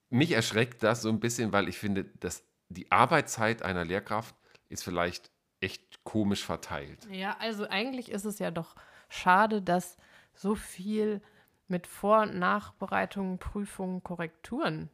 Mich 0.09 0.31
erschreckt 0.31 0.83
das 0.83 1.01
so 1.01 1.09
ein 1.09 1.19
bisschen, 1.19 1.51
weil 1.51 1.67
ich 1.67 1.77
finde, 1.77 2.05
dass 2.19 2.43
die 2.69 2.91
Arbeitszeit 2.91 3.61
einer 3.61 3.85
Lehrkraft 3.85 4.35
ist 4.69 4.83
vielleicht 4.83 5.31
echt 5.61 6.03
komisch 6.03 6.43
verteilt. 6.43 7.07
Ja, 7.11 7.37
also 7.39 7.67
eigentlich 7.67 8.11
ist 8.11 8.25
es 8.25 8.39
ja 8.39 8.51
doch 8.51 8.75
schade, 9.09 9.61
dass 9.61 9.97
so 10.33 10.55
viel 10.55 11.21
mit 11.67 11.87
Vor- 11.87 12.21
und 12.21 12.37
Nachbereitungen, 12.37 13.39
Prüfungen, 13.39 14.03
Korrekturen, 14.03 14.89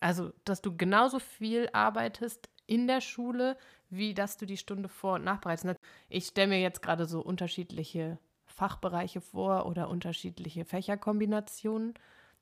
also 0.00 0.32
dass 0.44 0.60
du 0.60 0.76
genauso 0.76 1.18
viel 1.18 1.68
arbeitest 1.72 2.50
in 2.66 2.86
der 2.86 3.00
Schule, 3.00 3.56
wie 3.88 4.14
dass 4.14 4.36
du 4.36 4.46
die 4.46 4.56
Stunde 4.56 4.88
vor- 4.88 5.14
und 5.14 5.24
nachbereitest. 5.24 5.76
Ich 6.08 6.26
stelle 6.26 6.48
mir 6.48 6.60
jetzt 6.60 6.82
gerade 6.82 7.06
so 7.06 7.20
unterschiedliche 7.20 8.18
Fachbereiche 8.60 9.22
vor 9.22 9.64
oder 9.64 9.88
unterschiedliche 9.88 10.66
Fächerkombinationen. 10.66 11.94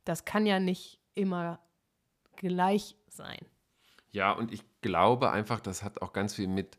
Das 0.05 0.25
kann 0.25 0.47
ja 0.47 0.59
nicht 0.59 0.99
immer 1.15 1.61
gleich 2.35 2.97
sein. 3.09 3.39
Ja, 4.11 4.33
und 4.33 4.53
ich 4.53 4.65
glaube 4.81 5.31
einfach, 5.31 5.61
das 5.61 5.85
hat 5.85 6.03
auch 6.03 6.13
ganz 6.13 6.35
viel 6.35 6.49
mit 6.49 6.77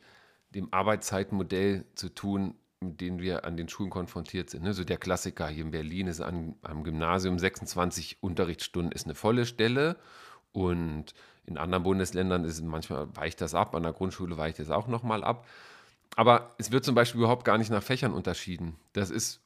dem 0.50 0.74
Arbeitszeitmodell 0.74 1.86
zu 1.96 2.10
tun, 2.10 2.56
mit 2.82 3.00
denen 3.00 3.22
wir 3.22 3.46
an 3.46 3.56
den 3.56 3.70
Schulen 3.70 3.90
konfrontiert 3.90 4.50
sind. 4.50 4.64
Ne? 4.64 4.74
So 4.74 4.84
der 4.84 4.98
Klassiker 4.98 5.48
hier 5.48 5.64
in 5.64 5.72
Berlin 5.72 6.08
ist 6.08 6.20
an, 6.20 6.56
am 6.62 6.84
Gymnasium 6.84 7.40
26 7.40 8.22
Unterrichtsstunden 8.22 8.92
ist 8.92 9.06
eine 9.06 9.16
volle 9.16 9.46
Stelle 9.46 9.96
und 10.52 11.14
in 11.46 11.58
anderen 11.58 11.84
Bundesländern 11.84 12.44
ist 12.44 12.62
manchmal 12.62 13.16
weicht 13.16 13.40
das 13.40 13.54
ab, 13.54 13.74
an 13.74 13.84
der 13.84 13.94
Grundschule 13.94 14.36
weicht 14.36 14.60
es 14.60 14.70
auch 14.70 14.88
nochmal 14.88 15.24
ab. 15.24 15.46
Aber 16.16 16.56
es 16.58 16.72
wird 16.72 16.84
zum 16.84 16.96
Beispiel 16.96 17.22
überhaupt 17.22 17.46
gar 17.46 17.58
nicht 17.58 17.72
nach 17.72 17.84
Fächern 17.84 18.14
unterschieden. 18.14 18.76
Das 18.94 19.10
ist 19.10 19.42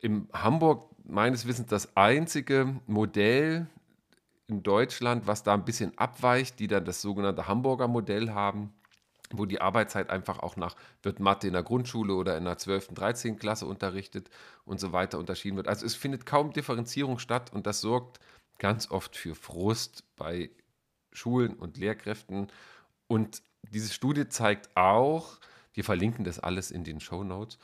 in 0.00 0.28
Hamburg 0.32 0.88
meines 1.04 1.46
Wissens 1.46 1.68
das 1.68 1.96
einzige 1.96 2.80
Modell 2.86 3.66
in 4.48 4.62
Deutschland, 4.62 5.26
was 5.26 5.42
da 5.42 5.54
ein 5.54 5.64
bisschen 5.64 5.96
abweicht, 5.98 6.58
die 6.58 6.68
dann 6.68 6.84
das 6.84 7.02
sogenannte 7.02 7.48
Hamburger 7.48 7.88
Modell 7.88 8.30
haben, 8.30 8.72
wo 9.30 9.44
die 9.44 9.60
Arbeitszeit 9.60 10.10
einfach 10.10 10.38
auch 10.38 10.56
nach, 10.56 10.76
wird 11.02 11.18
Mathe 11.18 11.48
in 11.48 11.52
der 11.52 11.64
Grundschule 11.64 12.14
oder 12.14 12.36
in 12.36 12.44
der 12.44 12.58
12., 12.58 12.94
13. 12.94 13.38
Klasse 13.38 13.66
unterrichtet 13.66 14.30
und 14.64 14.78
so 14.78 14.92
weiter 14.92 15.18
unterschieden 15.18 15.56
wird. 15.56 15.68
Also 15.68 15.84
es 15.84 15.96
findet 15.96 16.26
kaum 16.26 16.52
Differenzierung 16.52 17.18
statt 17.18 17.52
und 17.52 17.66
das 17.66 17.80
sorgt 17.80 18.20
ganz 18.58 18.90
oft 18.90 19.16
für 19.16 19.34
Frust 19.34 20.04
bei 20.16 20.50
Schulen 21.12 21.54
und 21.54 21.76
Lehrkräften. 21.76 22.48
Und 23.08 23.42
diese 23.70 23.92
Studie 23.92 24.28
zeigt 24.28 24.76
auch, 24.76 25.38
wir 25.76 25.84
verlinken 25.84 26.24
das 26.24 26.40
alles 26.40 26.70
in 26.70 26.84
den 26.84 27.00
Show 27.00 27.22
Notes, 27.22 27.58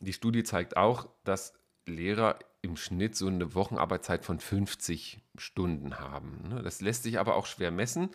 die 0.00 0.12
Studie 0.12 0.44
zeigt 0.44 0.76
auch, 0.76 1.08
dass 1.24 1.54
Lehrer 1.86 2.38
im 2.60 2.76
Schnitt 2.76 3.16
so 3.16 3.28
eine 3.28 3.54
Wochenarbeitszeit 3.54 4.24
von 4.24 4.38
50 4.38 5.22
Stunden 5.38 5.98
haben. 5.98 6.48
Ne? 6.48 6.62
Das 6.62 6.80
lässt 6.80 7.04
sich 7.04 7.18
aber 7.18 7.36
auch 7.36 7.46
schwer 7.46 7.70
messen. 7.70 8.10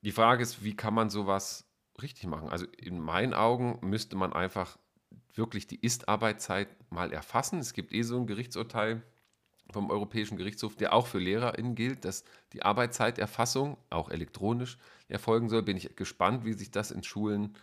Die 0.00 0.12
Frage 0.12 0.42
ist, 0.42 0.64
wie 0.64 0.74
kann 0.74 0.94
man 0.94 1.10
sowas 1.10 1.66
richtig 2.00 2.26
machen? 2.26 2.48
Also 2.48 2.66
in 2.78 2.98
meinen 2.98 3.34
Augen 3.34 3.78
müsste 3.82 4.16
man 4.16 4.32
einfach 4.32 4.78
wirklich 5.34 5.66
die 5.66 5.80
Ist-Arbeitszeit 5.80 6.68
mal 6.90 7.12
erfassen. 7.12 7.58
Es 7.58 7.74
gibt 7.74 7.92
eh 7.92 8.02
so 8.02 8.16
ein 8.16 8.26
Gerichtsurteil 8.26 9.02
vom 9.70 9.90
Europäischen 9.90 10.36
Gerichtshof, 10.36 10.76
der 10.76 10.92
auch 10.92 11.06
für 11.06 11.18
LehrerInnen 11.18 11.74
gilt, 11.74 12.04
dass 12.04 12.24
die 12.52 12.62
Arbeitszeiterfassung 12.62 13.76
auch 13.90 14.10
elektronisch 14.10 14.78
erfolgen 15.08 15.48
soll. 15.48 15.62
Bin 15.62 15.76
ich 15.76 15.94
gespannt, 15.96 16.44
wie 16.44 16.52
sich 16.52 16.70
das 16.70 16.90
in 16.90 17.02
Schulen 17.02 17.56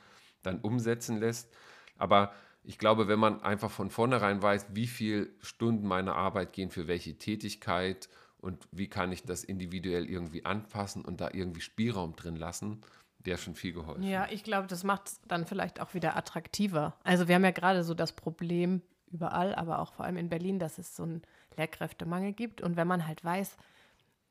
dann 0.44 0.60
umsetzen 0.60 1.20
lässt. 1.20 1.52
Aber 1.98 2.34
ich 2.64 2.78
glaube, 2.78 3.08
wenn 3.08 3.20
man 3.20 3.42
einfach 3.42 3.72
von 3.72 3.90
vornherein 3.90 4.42
weiß, 4.42 4.68
wie 4.74 4.88
viele 4.88 5.30
Stunden 5.40 5.88
meiner 5.88 6.16
Arbeit 6.16 6.54
gehen 6.54 6.70
für 6.70 6.88
welche 6.88 7.18
Tätigkeit 7.18 8.10
und 8.38 8.68
wie 8.72 8.88
kann 8.88 9.12
ich 9.12 9.24
das 9.24 9.44
individuell 9.44 10.10
irgendwie 10.10 10.46
anpassen 10.46 11.04
und 11.04 11.22
da 11.22 11.30
irgendwie 11.32 11.62
Spielraum 11.62 12.16
drin 12.16 12.36
lassen, 12.36 12.82
wäre 13.20 13.38
schon 13.38 13.56
viel 13.56 13.74
geholfen. 13.74 14.04
Ja, 14.04 14.28
ich 14.30 14.44
glaube, 14.44 14.68
das 14.68 14.84
macht 14.84 15.08
es 15.08 15.22
dann 15.28 15.46
vielleicht 15.46 15.82
auch 15.82 15.94
wieder 15.94 16.16
attraktiver. 16.16 16.96
Also 17.04 17.28
wir 17.28 17.36
haben 17.36 17.44
ja 17.44 17.52
gerade 17.52 17.84
so 17.84 17.94
das 17.94 18.14
Problem 18.14 18.82
überall, 19.12 19.56
aber 19.56 19.80
auch 19.80 19.94
vor 19.94 20.06
allem 20.06 20.18
in 20.18 20.30
Berlin, 20.30 20.60
dass 20.60 20.78
es 20.78 20.96
so 20.96 21.04
einen 21.04 21.22
Lehrkräftemangel 21.58 22.34
gibt. 22.34 22.62
Und 22.62 22.78
wenn 22.78 22.88
man 22.88 23.08
halt 23.08 23.24
weiß, 23.24 23.58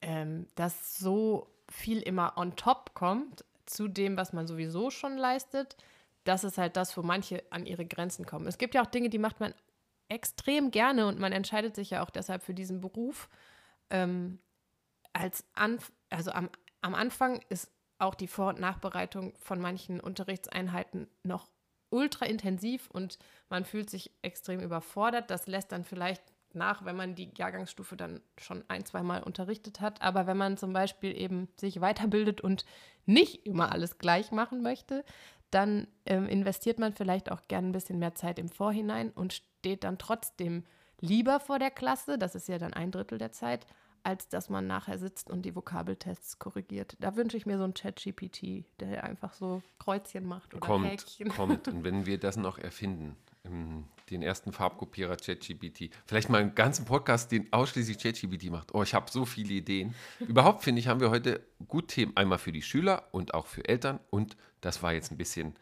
ähm, 0.01 0.47
dass 0.55 0.99
so 0.99 1.49
viel 1.69 2.01
immer 2.01 2.35
on 2.37 2.57
top 2.57 2.95
kommt 2.95 3.45
zu 3.67 3.89
dem, 3.89 4.17
was 4.17 4.33
man 4.33 4.47
sowieso 4.47 4.91
schon 4.91 5.17
leistet, 5.19 5.77
das 6.29 6.45
ist 6.45 6.59
halt 6.59 6.77
das, 6.77 6.97
wo 6.97 7.03
manche 7.03 7.43
an 7.51 7.67
ihre 7.67 7.87
Grenzen 7.87 8.27
kommen. 8.27 8.47
Es 8.47 8.59
gibt 8.59 8.75
ja 8.75 8.83
auch 8.83 8.87
Dinge, 8.87 9.09
die 9.09 9.19
macht 9.19 9.41
man 9.41 9.55
extrem 10.09 10.71
gerne 10.71 11.07
und 11.07 11.19
man 11.19 11.33
entscheidet 11.33 11.75
sich 11.75 11.91
ja 11.91 12.03
auch 12.03 12.11
deshalb 12.11 12.43
für 12.43 12.55
diesen 12.55 12.81
Beruf. 12.81 13.29
Ähm, 13.91 14.39
als 15.13 15.45
Anf 15.55 15.93
also 16.11 16.31
am, 16.31 16.51
am 16.81 16.95
Anfang 16.95 17.41
ist 17.49 17.71
auch 17.99 18.15
die 18.15 18.29
Vor- 18.29 18.49
und 18.49 18.61
Nachbereitung 18.61 19.35
von 19.39 19.61
manchen 19.61 20.01
Unterrichtseinheiten 20.01 21.09
noch 21.23 21.49
ultra 21.91 22.27
intensiv 22.27 22.91
und 22.91 23.19
man 23.49 23.65
fühlt 23.65 23.91
sich 23.91 24.13
extrem 24.23 24.61
überfordert. 24.61 25.31
Das 25.31 25.47
lässt 25.47 25.73
dann 25.73 25.85
vielleicht 25.85 26.23
nach, 26.53 26.85
wenn 26.85 26.97
man 26.97 27.15
die 27.15 27.31
Jahrgangsstufe 27.37 27.97
dann 27.97 28.21
schon 28.39 28.65
ein, 28.69 28.85
zwei 28.85 29.03
Mal 29.03 29.23
unterrichtet 29.23 29.81
hat. 29.81 30.01
Aber 30.03 30.27
wenn 30.27 30.37
man 30.37 30.57
zum 30.57 30.73
Beispiel 30.73 31.17
eben 31.17 31.49
sich 31.57 31.81
weiterbildet 31.81 32.41
und 32.41 32.65
nicht 33.07 33.47
immer 33.47 33.73
alles 33.73 33.99
gleich 33.99 34.33
machen 34.33 34.63
möchte, 34.63 35.05
dann 35.51 35.87
ähm, 36.07 36.27
investiert 36.27 36.79
man 36.79 36.93
vielleicht 36.93 37.31
auch 37.31 37.43
gern 37.49 37.69
ein 37.69 37.73
bisschen 37.73 37.99
mehr 37.99 38.15
Zeit 38.15 38.39
im 38.39 38.49
Vorhinein 38.49 39.11
und 39.11 39.33
steht 39.33 39.85
dann 39.85 39.99
trotzdem 39.99 40.65
lieber 41.01 41.41
vor 41.41 41.59
der 41.59 41.71
Klasse, 41.71 42.19
das 42.19 42.35
ist 42.35 42.49
ja 42.49 42.59
dann 42.59 42.75
ein 42.75 42.91
Drittel 42.91 43.19
der 43.19 43.33
Zeit, 43.33 43.67
als 44.03 44.29
dass 44.29 44.49
man 44.49 44.67
nachher 44.67 44.99
sitzt 44.99 45.31
und 45.31 45.43
die 45.43 45.55
Vokabeltests 45.55 46.39
korrigiert. 46.39 46.97
Da 47.01 47.17
wünsche 47.17 47.37
ich 47.37 47.47
mir 47.47 47.59
so 47.59 47.65
einen 47.65 47.75
Chat-GPT, 47.75 48.65
der 48.81 49.05
einfach 49.05 49.35
so 49.35 49.63
Kreuzchen 49.79 50.25
macht 50.25 50.55
oder 50.55 50.67
kommt, 50.67 50.87
Häkchen. 50.87 51.29
Kommt, 51.29 51.69
und 51.69 51.85
wenn 51.85 52.07
wir 52.07 52.19
das 52.19 52.37
noch 52.37 52.59
erfinden, 52.59 53.17
den 54.11 54.23
ersten 54.23 54.53
Farbkopierer 54.53 55.17
ChatGPT. 55.17 55.91
Vielleicht 56.07 56.29
mal 56.29 56.41
einen 56.41 56.55
ganzen 56.55 56.85
Podcast, 56.85 57.31
den 57.33 57.53
ausschließlich 57.53 57.99
ChatGPT 57.99 58.51
macht. 58.51 58.75
Oh, 58.75 58.83
ich 58.83 58.95
habe 58.95 59.11
so 59.11 59.25
viele 59.25 59.55
Ideen. 59.55 59.95
Überhaupt 60.21 60.65
finde 60.65 60.81
ich, 60.81 60.89
haben 60.89 61.01
wir 61.01 61.11
heute 61.11 61.41
gut 61.67 61.89
Themen. 61.89 62.17
Einmal 62.17 62.39
für 62.39 62.53
die 62.53 62.63
Schüler 62.63 63.05
und 63.13 63.35
auch 63.35 63.47
für 63.47 63.69
Eltern. 63.69 64.01
Und 64.11 64.37
das 64.61 64.83
war 64.83 64.93
jetzt 64.93 65.11
ein 65.11 65.19
bisschen 65.19 65.55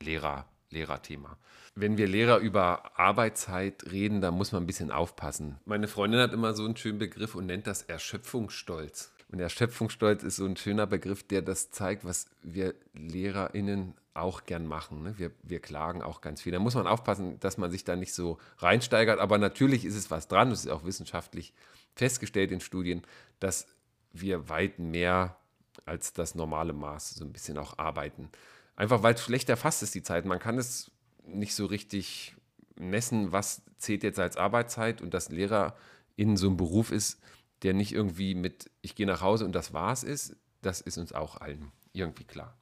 Lehrer, 0.00 0.48
Lehrerthema. 0.70 1.38
Wenn 1.76 1.96
wir 1.98 2.06
Lehrer 2.06 2.38
über 2.38 2.98
Arbeitszeit 2.98 3.90
reden, 3.90 4.20
da 4.20 4.30
muss 4.30 4.52
man 4.52 4.62
ein 4.62 4.66
bisschen 4.66 4.92
aufpassen. 4.92 5.58
Meine 5.64 5.88
Freundin 5.88 6.20
hat 6.20 6.32
immer 6.32 6.54
so 6.54 6.64
einen 6.64 6.76
schönen 6.76 6.98
Begriff 6.98 7.34
und 7.34 7.46
nennt 7.46 7.66
das 7.66 7.82
Erschöpfungsstolz. 7.82 9.13
Und 9.34 9.40
Erschöpfungsstolz 9.40 10.22
ist 10.22 10.36
so 10.36 10.46
ein 10.46 10.56
schöner 10.56 10.86
Begriff, 10.86 11.24
der 11.24 11.42
das 11.42 11.72
zeigt, 11.72 12.04
was 12.04 12.26
wir 12.44 12.72
LehrerInnen 12.92 13.94
auch 14.14 14.44
gern 14.44 14.64
machen. 14.64 15.02
Ne? 15.02 15.18
Wir, 15.18 15.32
wir 15.42 15.58
klagen 15.58 16.02
auch 16.02 16.20
ganz 16.20 16.40
viel. 16.40 16.52
Da 16.52 16.60
muss 16.60 16.76
man 16.76 16.86
aufpassen, 16.86 17.40
dass 17.40 17.58
man 17.58 17.72
sich 17.72 17.82
da 17.82 17.96
nicht 17.96 18.14
so 18.14 18.38
reinsteigert. 18.58 19.18
Aber 19.18 19.38
natürlich 19.38 19.84
ist 19.84 19.96
es 19.96 20.08
was 20.08 20.28
dran. 20.28 20.50
Das 20.50 20.64
ist 20.64 20.70
auch 20.70 20.84
wissenschaftlich 20.84 21.52
festgestellt 21.96 22.52
in 22.52 22.60
Studien, 22.60 23.02
dass 23.40 23.66
wir 24.12 24.48
weit 24.48 24.78
mehr 24.78 25.36
als 25.84 26.12
das 26.12 26.36
normale 26.36 26.72
Maß 26.72 27.16
so 27.16 27.24
ein 27.24 27.32
bisschen 27.32 27.58
auch 27.58 27.76
arbeiten. 27.76 28.30
Einfach 28.76 29.02
weil 29.02 29.14
es 29.14 29.22
schlecht 29.24 29.48
erfasst 29.48 29.82
ist, 29.82 29.96
die 29.96 30.04
Zeit. 30.04 30.26
Man 30.26 30.38
kann 30.38 30.58
es 30.58 30.92
nicht 31.26 31.56
so 31.56 31.66
richtig 31.66 32.36
messen, 32.76 33.32
was 33.32 33.62
zählt 33.78 34.04
jetzt 34.04 34.20
als 34.20 34.36
Arbeitszeit 34.36 35.02
und 35.02 35.12
dass 35.12 35.30
Lehrer 35.30 35.74
in 36.14 36.36
so 36.36 36.46
einem 36.46 36.56
Beruf 36.56 36.92
ist, 36.92 37.18
der 37.62 37.74
nicht 37.74 37.92
irgendwie 37.92 38.34
mit 38.34 38.70
ich 38.82 38.94
gehe 38.94 39.06
nach 39.06 39.22
Hause 39.22 39.44
und 39.44 39.52
das 39.52 39.72
war's 39.72 40.02
ist, 40.02 40.36
das 40.62 40.80
ist 40.80 40.98
uns 40.98 41.12
auch 41.12 41.40
allen 41.40 41.72
irgendwie 41.92 42.24
klar. 42.24 42.56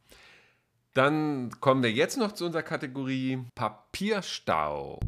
Dann 0.94 1.50
kommen 1.61 1.83
wir 1.83 1.90
jetzt 1.90 2.18
noch 2.18 2.33
zu 2.33 2.44
unserer 2.44 2.62
Kategorie 2.62 3.44
Papierstau. 3.55 5.00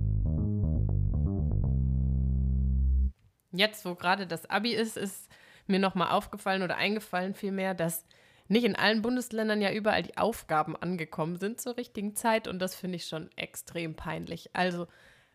Jetzt, 3.52 3.84
wo 3.84 3.94
gerade 3.94 4.26
das 4.26 4.48
Abi 4.48 4.72
ist, 4.74 4.96
ist 4.96 5.28
mir 5.66 5.78
nochmal 5.78 6.10
aufgefallen 6.10 6.62
oder 6.62 6.76
eingefallen 6.76 7.34
vielmehr, 7.34 7.74
dass 7.74 8.04
nicht 8.48 8.64
in 8.64 8.76
allen 8.76 9.02
Bundesländern 9.02 9.60
ja 9.60 9.72
überall 9.72 10.02
die 10.02 10.18
Aufgaben 10.18 10.76
angekommen 10.76 11.36
sind 11.36 11.60
zur 11.60 11.76
richtigen 11.76 12.14
Zeit 12.14 12.48
und 12.48 12.58
das 12.58 12.74
finde 12.74 12.96
ich 12.96 13.06
schon 13.06 13.30
extrem 13.36 13.94
peinlich. 13.94 14.50
Also, 14.54 14.86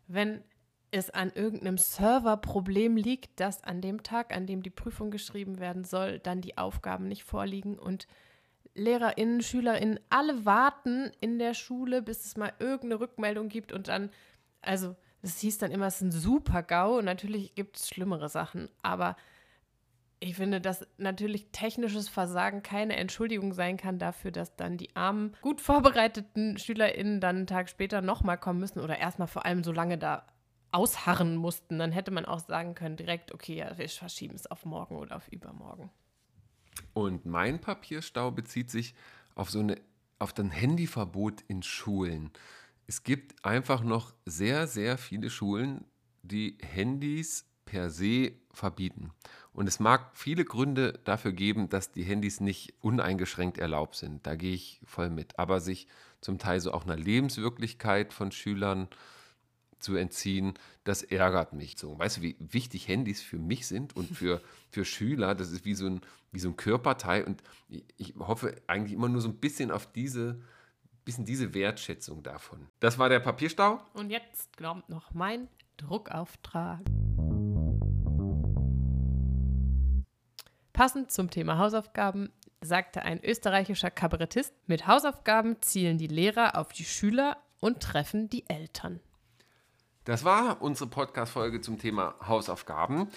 wenn 0.07 0.43
es 0.91 1.10
an 1.10 1.32
irgendeinem 1.34 1.78
Serverproblem 1.78 2.97
liegt, 2.97 3.39
dass 3.39 3.63
an 3.63 3.82
dem 3.82 4.04
Tag, 4.04 4.36
an 4.36 4.45
dem 4.47 4.63
die 4.63 4.69
Prüfung 4.69 5.12
geschrieben 5.12 5.60
werden 5.60 5.84
soll, 5.84 6.19
dann 6.19 6.41
die 6.41 6.58
Aufgaben 6.58 7.08
nicht 7.08 7.23
vorliegen 7.23 7.78
und 7.78 8.08
LehrerInnen, 8.75 9.41
SchülerInnen, 9.41 9.99
alle 10.10 10.45
warten 10.45 11.12
in 11.19 11.39
der 11.39 11.54
Schule, 11.54 12.02
bis 12.02 12.25
es 12.25 12.38
mal 12.38 12.54
irgendeine 12.60 12.99
Rückmeldung 12.99 13.49
gibt 13.49 13.71
und 13.71 13.88
dann, 13.88 14.10
also 14.62 14.95
es 15.21 15.39
hieß 15.39 15.58
dann 15.58 15.71
immer, 15.71 15.88
es 15.88 15.95
ist 15.95 16.02
ein 16.02 16.12
super 16.12 16.63
GAU 16.63 16.99
und 16.99 17.06
natürlich 17.06 17.56
gibt 17.56 17.78
es 17.78 17.89
schlimmere 17.89 18.30
Sachen, 18.30 18.69
aber 18.82 19.15
ich 20.21 20.36
finde, 20.36 20.60
dass 20.60 20.86
natürlich 20.97 21.47
technisches 21.52 22.10
Versagen 22.10 22.62
keine 22.62 22.97
Entschuldigung 22.97 23.54
sein 23.54 23.78
kann 23.78 23.99
dafür, 23.99 24.32
dass 24.32 24.56
dann 24.56 24.78
die 24.78 24.95
armen, 24.95 25.36
gut 25.41 25.62
vorbereiteten 25.62 26.58
SchülerInnen 26.58 27.21
dann 27.21 27.38
einen 27.38 27.47
Tag 27.47 27.69
später 27.69 28.02
nochmal 28.02 28.38
kommen 28.38 28.60
müssen 28.60 28.80
oder 28.80 28.97
erstmal 28.97 29.30
vor 29.30 29.45
allem 29.45 29.63
so 29.63 29.71
lange 29.71 29.97
da 29.97 30.25
ausharren 30.71 31.36
mussten. 31.36 31.79
Dann 31.79 31.91
hätte 31.91 32.12
man 32.12 32.25
auch 32.25 32.39
sagen 32.39 32.75
können, 32.75 32.95
direkt, 32.95 33.34
okay, 33.34 33.55
ja, 33.55 33.77
wir 33.77 33.89
verschieben 33.89 34.36
es 34.36 34.47
auf 34.47 34.65
morgen 34.65 34.97
oder 34.97 35.15
auf 35.15 35.27
übermorgen. 35.29 35.89
Und 36.93 37.25
mein 37.25 37.60
Papierstau 37.60 38.32
bezieht 38.32 38.71
sich 38.71 38.95
auf 39.36 39.49
so 39.49 39.60
eine, 39.60 39.75
auf 40.19 40.38
ein 40.38 40.51
Handyverbot 40.51 41.41
in 41.47 41.63
Schulen. 41.63 42.32
Es 42.88 43.03
gibt 43.03 43.45
einfach 43.45 43.84
noch 43.84 44.13
sehr, 44.25 44.67
sehr 44.67 44.97
viele 44.97 45.29
Schulen, 45.29 45.86
die 46.23 46.58
Handys 46.62 47.45
per 47.65 47.89
se 47.89 48.34
verbieten. 48.51 49.12
Und 49.53 49.67
es 49.67 49.79
mag 49.79 50.12
viele 50.15 50.43
Gründe 50.43 50.99
dafür 51.03 51.34
geben, 51.34 51.69
dass 51.69 51.91
die 51.91 52.03
Handys 52.03 52.39
nicht 52.39 52.73
uneingeschränkt 52.82 53.58
erlaubt 53.58 53.95
sind. 53.95 54.25
Da 54.25 54.36
gehe 54.36 54.53
ich 54.53 54.82
voll 54.86 55.10
mit. 55.10 55.38
Aber 55.38 55.60
sich 55.60 55.88
zum 56.21 56.39
Teil 56.39 56.60
so 56.60 56.71
auch 56.71 56.86
einer 56.86 56.97
Lebenswirklichkeit 56.97 58.12
von 58.12 58.32
Schülern 58.32 58.88
zu 59.80 59.96
entziehen, 59.96 60.54
das 60.84 61.04
ärgert 61.04 61.54
mich 61.54 61.78
so. 61.78 61.98
Weißt 61.98 62.18
du, 62.18 62.22
wie 62.22 62.36
wichtig 62.39 62.88
Handys 62.88 63.22
für 63.22 63.38
mich 63.38 63.68
sind 63.68 63.96
und 63.96 64.15
für, 64.15 64.42
für 64.72 64.86
Schüler? 64.86 65.36
Das 65.36 65.52
ist 65.52 65.65
wie 65.65 65.74
so, 65.74 65.88
ein, 65.88 66.02
wie 66.32 66.39
so 66.39 66.50
ein 66.50 66.58
Körperteil 66.58 67.24
und 67.24 67.42
ich 67.98 68.15
hoffe 68.20 68.56
eigentlich 68.68 68.94
immer 68.94 69.10
nur 69.10 69.22
so 69.22 69.30
ein 69.30 69.38
bisschen 69.38 69.72
auf 69.72 69.92
diese 69.92 70.39
bisschen 71.10 71.26
diese 71.26 71.56
Wertschätzung 71.56 72.22
davon. 72.22 72.68
Das 72.80 73.00
war 73.00 73.10
der 73.10 73.20
Papierstau. 73.20 73.82
Und 73.94 74.12
jetzt 74.12 74.56
kommt 74.58 74.89
noch 74.89 75.12
mein 75.12 75.48
Druckauftrag. 75.78 76.82
Passend 80.72 81.12
zum 81.12 81.32
Thema 81.32 81.58
Hausaufgaben 81.58 82.32
sagte 82.62 83.02
ein 83.02 83.24
österreichischer 83.24 83.89
Kabarettist, 83.89 84.54
mit 84.68 84.86
Hausaufgaben 84.86 85.60
zielen 85.62 85.98
die 85.98 86.08
Lehrer 86.08 86.58
auf 86.58 86.74
die 86.74 86.86
Schüler 86.86 87.38
und 87.60 87.82
treffen 87.82 88.30
die 88.30 88.48
Eltern. 88.48 89.00
Das 90.10 90.26
war 90.26 90.60
unsere 90.60 90.89
Podcast-Folge 90.89 91.62
zum 91.62 91.78
Thema 91.78 92.15
Hausaufgaben. 92.28 93.10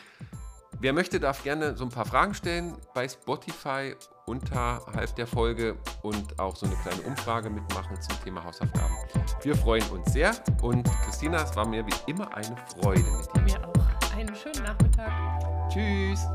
Wer 0.79 0.93
möchte, 0.93 1.21
darf 1.21 1.43
gerne 1.43 1.75
so 1.75 1.85
ein 1.85 1.89
paar 1.89 2.05
Fragen 2.05 2.35
stellen 2.35 2.77
bei 2.93 3.09
Spotify 3.09 3.95
unterhalb 4.27 5.17
der 5.17 5.27
Folge 5.27 5.79
und 6.03 6.39
auch 6.39 6.55
so 6.55 6.67
eine 6.67 6.75
kleine 6.77 7.01
Umfrage 7.01 7.49
mitmachen 7.49 7.99
zum 7.99 8.23
Thema 8.23 8.45
Hausaufgaben. 8.45 8.95
Wir 9.41 9.57
freuen 9.57 9.89
uns 9.89 10.13
sehr 10.13 10.35
und 10.61 10.87
Christina, 11.07 11.43
es 11.43 11.57
war 11.57 11.67
mir 11.67 11.83
wie 11.87 12.11
immer 12.11 12.31
eine 12.37 12.55
Freude 12.79 13.01
mit 13.01 13.37
dir. 13.37 13.41
Mir 13.41 13.69
auch. 13.69 14.15
Einen 14.15 14.37
schönen 14.37 14.63
Nachmittag. 14.63 15.71
Tschüss. 15.71 16.27